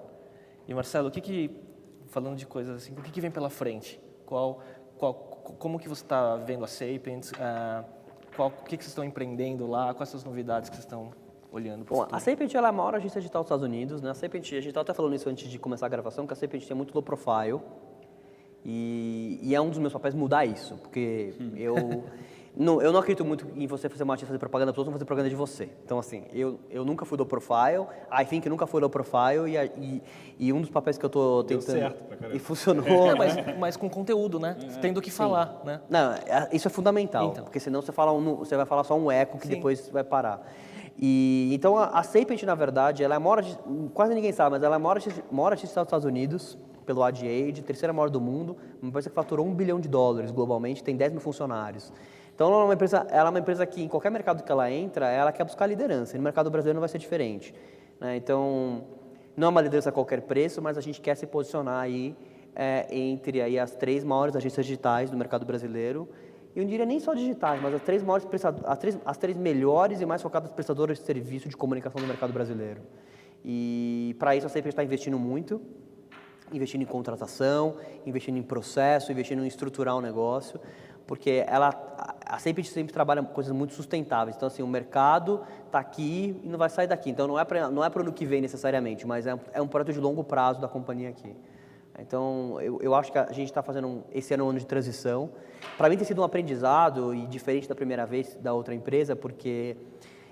[0.69, 1.51] E Marcelo, o que que,
[2.07, 4.01] falando de coisas assim, o que, que vem pela frente?
[4.25, 4.61] Qual,
[4.97, 5.15] qual,
[5.59, 7.33] como que você está vendo a Sapiens?
[7.33, 7.85] Uh,
[8.37, 9.93] qual, o que, que vocês estão empreendendo lá?
[9.93, 11.11] Quais são as novidades que vocês estão
[11.57, 14.01] olhando para Bom, a Sapient ela é a maior agência digital dos Estados Unidos.
[14.01, 14.11] Né?
[14.11, 16.37] A Sapient, a gente estava até falando isso antes de começar a gravação, que a
[16.37, 17.61] Sapient tem muito low profile.
[18.65, 21.53] E, e é um dos meus papéis mudar isso, porque hum.
[21.57, 22.05] eu...
[22.57, 25.29] não, eu não acredito muito em você fazer marketing, fazer propaganda para outros, fazer propaganda
[25.29, 25.69] de você.
[25.85, 29.57] Então, assim, eu, eu nunca fui low profile, I think nunca fui low profile, e,
[29.79, 30.03] e,
[30.49, 31.67] e um dos papéis que eu estou tentando...
[31.67, 32.37] Deu certo pra caramba.
[32.37, 33.11] E funcionou.
[33.11, 34.57] É, mas, mas com conteúdo, né?
[34.81, 35.81] Tendo o que falar, né?
[35.89, 37.45] Não, é- isso é fundamental, Então.
[37.45, 39.55] porque senão você, fala um- você vai falar só um eco que Sim.
[39.55, 40.45] depois vai parar.
[40.99, 43.45] E, então, a, a Sapient, na verdade, ela é a maior,
[43.93, 44.99] quase ninguém sabe, mas ela é a maior,
[45.31, 49.15] maior artista dos Estados Unidos, pelo Ad Age, terceira maior do mundo, uma empresa que
[49.15, 51.93] faturou um bilhão de dólares globalmente, tem 10 mil funcionários.
[52.35, 54.71] Então, ela é, uma empresa, ela é uma empresa que, em qualquer mercado que ela
[54.71, 57.55] entra, ela quer buscar liderança, e no mercado brasileiro não vai ser diferente.
[58.01, 58.17] né?
[58.17, 58.85] Então,
[59.37, 62.17] não é uma liderança a qualquer preço, mas a gente quer se posicionar aí
[62.55, 66.09] é, entre aí as três maiores agências digitais do mercado brasileiro.
[66.57, 68.27] Eu não diria nem só digitais, mas as três, maiores
[68.65, 72.33] as, três, as três melhores e mais focadas prestadoras de serviço de comunicação do mercado
[72.33, 72.81] brasileiro.
[73.45, 75.61] E para isso a CP está investindo muito,
[76.51, 77.77] investindo em contratação,
[78.07, 80.59] investindo em processo, investindo em estruturar o negócio,
[81.07, 81.69] porque ela,
[82.25, 84.35] a Sapient sempre trabalha coisas muito sustentáveis.
[84.35, 87.11] Então, assim, o mercado está aqui e não vai sair daqui.
[87.11, 89.93] Então, não é para é o ano que vem necessariamente, mas é, é um projeto
[89.93, 91.37] de longo prazo da companhia aqui.
[91.99, 94.67] Então, eu, eu acho que a gente está fazendo um, esse ano um ano de
[94.67, 95.31] transição.
[95.79, 99.77] Para mim tem sido um aprendizado e diferente da primeira vez da outra empresa, porque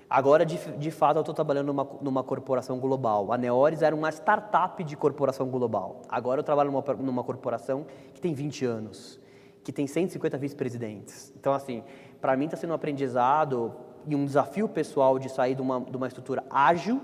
[0.09, 3.31] agora, de, de fato, eu estou trabalhando numa, numa corporação global.
[3.31, 6.01] A Neores era uma startup de corporação global.
[6.07, 9.19] Agora eu trabalho numa, numa corporação que tem 20 anos,
[9.63, 11.33] que tem 150 vice-presidentes.
[11.35, 11.83] Então, assim,
[12.21, 13.73] para mim está sendo um aprendizado
[14.07, 17.01] e um desafio pessoal de sair de uma, de uma estrutura ágil,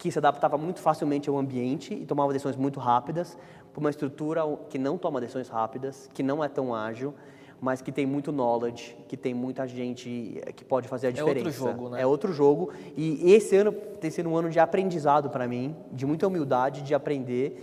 [0.00, 3.36] que se adaptava muito facilmente ao ambiente e tomava decisões muito rápidas,
[3.70, 4.40] para uma estrutura
[4.70, 7.12] que não toma decisões rápidas, que não é tão ágil,
[7.60, 11.22] mas que tem muito knowledge, que tem muita gente eh, que pode fazer a É
[11.22, 11.58] outro diferença.
[11.58, 12.00] jogo, né?
[12.00, 12.70] É outro jogo.
[12.96, 16.94] E esse ano tem sido um ano de aprendizado para mim, de muita humildade, de
[16.94, 17.62] aprender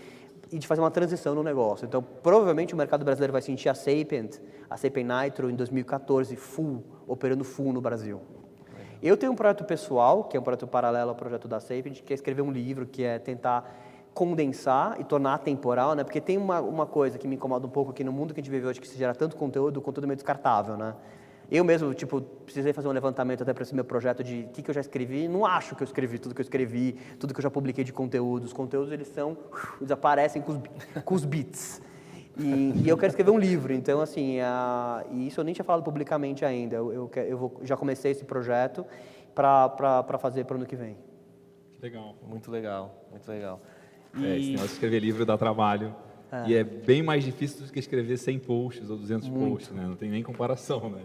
[0.52, 1.86] e de fazer uma transição no negócio.
[1.88, 4.38] Então, provavelmente o mercado brasileiro vai sentir a Sapient,
[4.70, 8.22] a Sapient Nitro em 2014 full, operando full no Brasil.
[9.02, 12.14] Eu tenho um projeto pessoal, que é um projeto paralelo ao projeto da Sapient, que
[12.14, 13.76] é escrever um livro que é tentar
[14.14, 16.04] condensar e tornar atemporal, né?
[16.04, 18.44] Porque tem uma, uma coisa que me incomoda um pouco aqui no mundo que a
[18.44, 20.96] gente vive hoje, que se gera tanto conteúdo, o conteúdo meio descartável, né?
[21.50, 24.64] Eu mesmo, tipo, precisei fazer um levantamento até para esse meu projeto de o que,
[24.64, 25.28] que eu já escrevi.
[25.28, 27.94] Não acho que eu escrevi tudo que eu escrevi, tudo que eu já publiquei de
[27.94, 28.44] conteúdo.
[28.44, 30.60] Os conteúdos, eles são, uf, desaparecem com os,
[31.06, 31.82] com os bits.
[32.40, 35.66] E, e eu quero escrever um livro, então, assim, a, e isso eu nem tinha
[35.66, 36.76] falado publicamente ainda.
[36.76, 38.86] Eu, eu, eu vou, já comecei esse projeto
[39.34, 40.98] para fazer para o ano que vem.
[41.82, 42.16] Legal.
[42.28, 43.62] Muito legal, muito legal.
[44.22, 45.96] É, esse negócio de escrever livro dá trabalho.
[46.46, 49.84] E é bem mais difícil do que escrever 100 posts ou 200 posts, né?
[49.88, 51.02] Não tem nem comparação, né?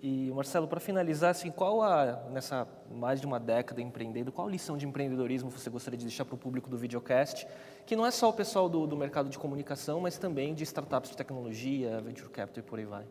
[0.00, 4.76] E Marcelo, para finalizar, assim, qual a nessa mais de uma década empreendendo, qual lição
[4.76, 7.46] de empreendedorismo você gostaria de deixar para o público do videocast,
[7.84, 11.10] que não é só o pessoal do, do mercado de comunicação, mas também de startups
[11.10, 13.04] de tecnologia, venture capital e por aí vai.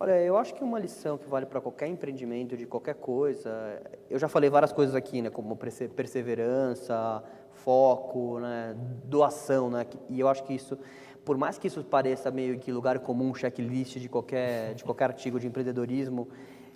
[0.00, 3.80] Olha, eu acho que uma lição que vale para qualquer empreendimento, de qualquer coisa,
[4.10, 7.22] eu já falei várias coisas aqui, né, como perse- perseverança,
[7.52, 8.74] foco, né,
[9.04, 10.76] doação, né, e eu acho que isso,
[11.24, 15.40] por mais que isso pareça meio que lugar comum, checklist de qualquer, de qualquer artigo
[15.40, 16.28] de empreendedorismo,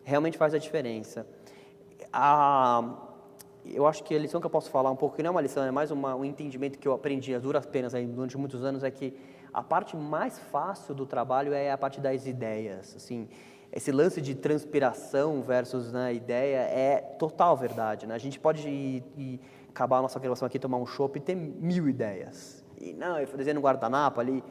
[0.02, 1.26] realmente faz a diferença.
[2.12, 2.94] A,
[3.66, 5.40] eu acho que a lição que eu posso falar um pouco, que não é uma
[5.40, 8.64] lição, é mais uma, um entendimento que eu aprendi a duras penas aí durante muitos
[8.64, 9.14] anos, é que
[9.52, 12.94] a parte mais fácil do trabalho é a parte das ideias.
[12.96, 13.28] Assim,
[13.70, 18.06] esse lance de transpiração versus né, ideia é total verdade.
[18.06, 18.14] Né?
[18.14, 21.34] A gente pode ir, ir acabar a nossa gravação aqui, tomar um chopp e ter
[21.34, 22.57] mil ideias.
[22.80, 24.42] E não, eu desenho um guardanapo ali.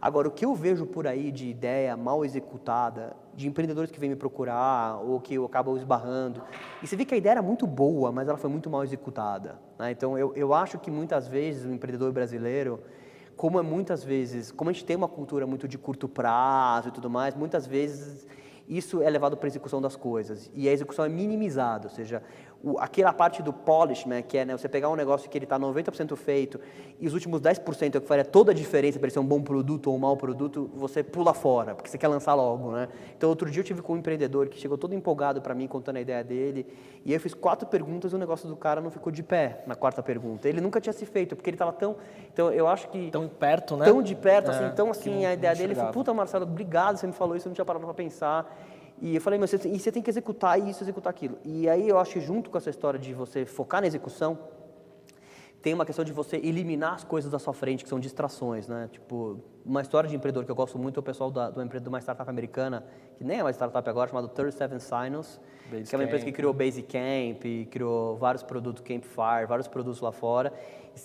[0.00, 4.10] Agora, o que eu vejo por aí de ideia mal executada, de empreendedores que vêm
[4.10, 6.42] me procurar ou que eu acabo esbarrando,
[6.82, 9.58] e você vê que a ideia era muito boa, mas ela foi muito mal executada.
[9.78, 9.90] né?
[9.90, 12.80] Então, eu, eu acho que muitas vezes o empreendedor brasileiro,
[13.34, 16.92] como é muitas vezes, como a gente tem uma cultura muito de curto prazo e
[16.92, 18.26] tudo mais, muitas vezes
[18.68, 22.22] isso é levado para a execução das coisas e a execução é minimizada, ou seja,
[22.64, 25.44] o, aquela parte do polish, né, que é né, você pegar um negócio que ele
[25.44, 26.58] está 90% feito
[26.98, 29.26] e os últimos 10% é o que faria toda a diferença para ele ser um
[29.26, 32.88] bom produto ou um mau produto, você pula fora, porque você quer lançar logo, né?
[33.16, 35.96] Então, outro dia eu tive com um empreendedor que chegou todo empolgado para mim, contando
[35.96, 36.66] a ideia dele,
[37.04, 39.74] e eu fiz quatro perguntas e o negócio do cara não ficou de pé na
[39.74, 40.48] quarta pergunta.
[40.48, 41.96] Ele nunca tinha se feito, porque ele estava tão...
[42.32, 43.10] Então, eu acho que...
[43.10, 43.84] Tão perto, né?
[43.84, 47.06] Tão de perto, É, assim, tão assim, a ideia dele foi, puta Marcelo, obrigado, você
[47.06, 48.56] me falou isso, eu não tinha parado para pensar.
[49.00, 51.38] E eu falei, mas você, e você tem que executar isso, executar aquilo.
[51.44, 54.38] E aí eu acho que junto com essa história de você focar na execução,
[55.60, 58.88] tem uma questão de você eliminar as coisas da sua frente, que são distrações, né?
[58.92, 61.82] Tipo, uma história de empreendedor que eu gosto muito é o pessoal da, do empreendedor
[61.84, 62.84] de uma startup americana,
[63.16, 65.40] que nem é uma startup agora, chamado 37 Signals,
[65.70, 65.88] Basecamp.
[65.88, 70.52] que é uma empresa que criou Basecamp, criou vários produtos Campfire, vários produtos lá fora.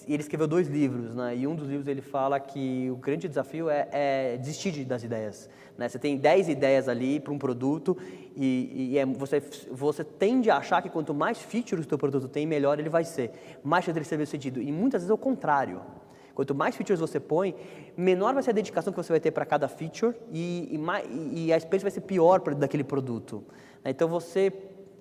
[0.08, 1.36] E ele escreveu dois livros, né?
[1.36, 5.04] E um dos livros ele fala que o grande desafio é, é desistir de- das
[5.04, 5.50] ideias.
[5.78, 5.90] Né?
[5.90, 7.98] Você tem 10 ideias ali para um produto
[8.36, 9.42] e, e é- você,
[9.72, 13.04] você tende a achar que quanto mais features o teu produto tem, melhor ele vai
[13.04, 13.32] ser.
[13.64, 14.62] Mais chance dele ser bem sucedido.
[14.62, 15.82] E muitas vezes é o contrário.
[16.34, 17.56] Quanto mais features você põe,
[17.98, 21.54] menor vai ser a dedicação que você vai ter para cada feature e, e, e-
[21.54, 23.44] a experiência vai ser pior pra, daquele produto.
[23.84, 23.92] né?
[23.92, 24.52] Então você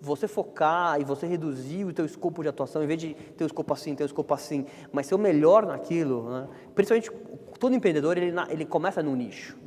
[0.01, 3.47] você focar e você reduzir o teu escopo de atuação, em vez de ter o
[3.49, 6.49] escopo assim, ter o escopo assim, mas ser o melhor naquilo, né?
[6.73, 7.11] principalmente
[7.59, 9.59] todo empreendedor ele, ele começa num nicho.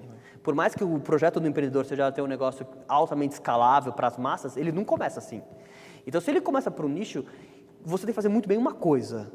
[0.42, 4.18] Por mais que o projeto do empreendedor seja ter um negócio altamente escalável para as
[4.18, 5.42] massas, ele não começa assim.
[6.08, 7.24] Então, se ele começa por um nicho,
[7.84, 9.32] você tem que fazer muito bem uma coisa.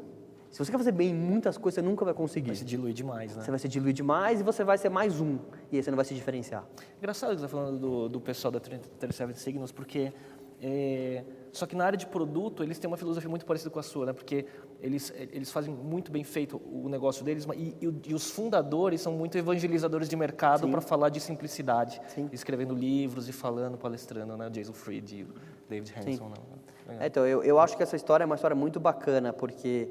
[0.51, 2.47] Se você quer fazer bem muitas coisas, você nunca vai conseguir.
[2.47, 3.43] Vai se diluir demais, né?
[3.43, 5.37] Você vai se diluir demais e você vai ser mais um.
[5.71, 6.65] E aí você não vai se diferenciar.
[6.97, 10.13] Engraçado que você está falando do, do pessoal da 37 Signals, porque
[10.59, 13.83] é, só que na área de produto eles têm uma filosofia muito parecida com a
[13.83, 14.13] sua, né?
[14.13, 14.45] Porque
[14.81, 19.13] eles eles fazem muito bem feito o negócio deles e, e e os fundadores são
[19.13, 22.27] muito evangelizadores de mercado para falar de simplicidade, Sim.
[22.31, 24.49] escrevendo livros e falando, palestrando, né?
[24.49, 25.27] Jason Fried e
[25.69, 26.29] David Hanson.
[26.29, 26.97] Né?
[27.01, 29.89] É, então, eu, eu acho que essa história é uma história muito bacana, porque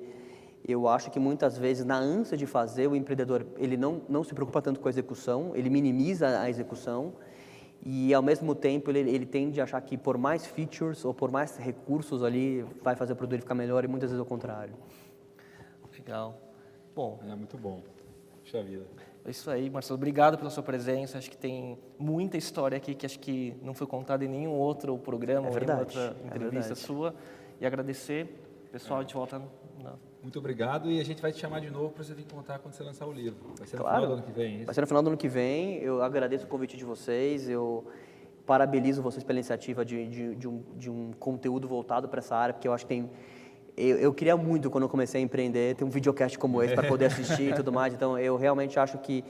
[0.66, 4.34] eu acho que muitas vezes, na ânsia de fazer, o empreendedor ele não, não se
[4.34, 7.12] preocupa tanto com a execução, ele minimiza a execução
[7.84, 11.30] e, ao mesmo tempo, ele, ele tende a achar que por mais features ou por
[11.30, 14.74] mais recursos ali, vai fazer o produto ficar melhor e muitas vezes o contrário.
[15.96, 16.38] Legal.
[16.94, 17.82] Bom, É muito bom.
[18.42, 18.86] Puxa vida.
[19.24, 19.96] É isso aí, Marcelo.
[19.96, 21.18] Obrigado pela sua presença.
[21.18, 24.96] Acho que tem muita história aqui que acho que não foi contada em nenhum outro
[24.98, 26.78] programa É ou nenhuma outra é entrevista verdade.
[26.78, 27.14] sua.
[27.60, 28.28] E agradecer.
[28.70, 29.42] Pessoal, a gente volta
[29.82, 29.94] na...
[30.26, 32.74] Muito obrigado e a gente vai te chamar de novo para você vir contar quando
[32.74, 33.54] você lançar o livro.
[33.56, 34.00] Vai ser no Claro.
[34.02, 34.66] final do ano que vem, é isso?
[34.66, 35.76] Vai ser no final do ano que vem.
[35.76, 37.48] Eu agradeço o convite de vocês.
[37.48, 37.86] Eu
[38.44, 42.52] parabenizo vocês pela iniciativa de, de, de um, de um conteúdo voltado para essa área,
[42.52, 43.08] porque eu acho que tem.
[43.76, 46.88] Eu, eu queria muito, quando eu comecei a empreender, ter um videocast como esse para
[46.90, 47.94] poder assistir e tudo mais.
[47.94, 49.22] Então, eu realmente acho que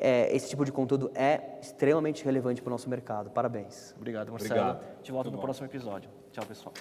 [0.00, 3.28] é, esse tipo de conteúdo é extremamente relevante para o nosso mercado.
[3.28, 3.92] Parabéns.
[3.98, 4.58] Obrigado, Marcelo.
[4.60, 4.82] Obrigado.
[4.82, 5.42] A gente volta Muito no bom.
[5.42, 6.08] próximo episódio.
[6.32, 6.72] Tchau, pessoal.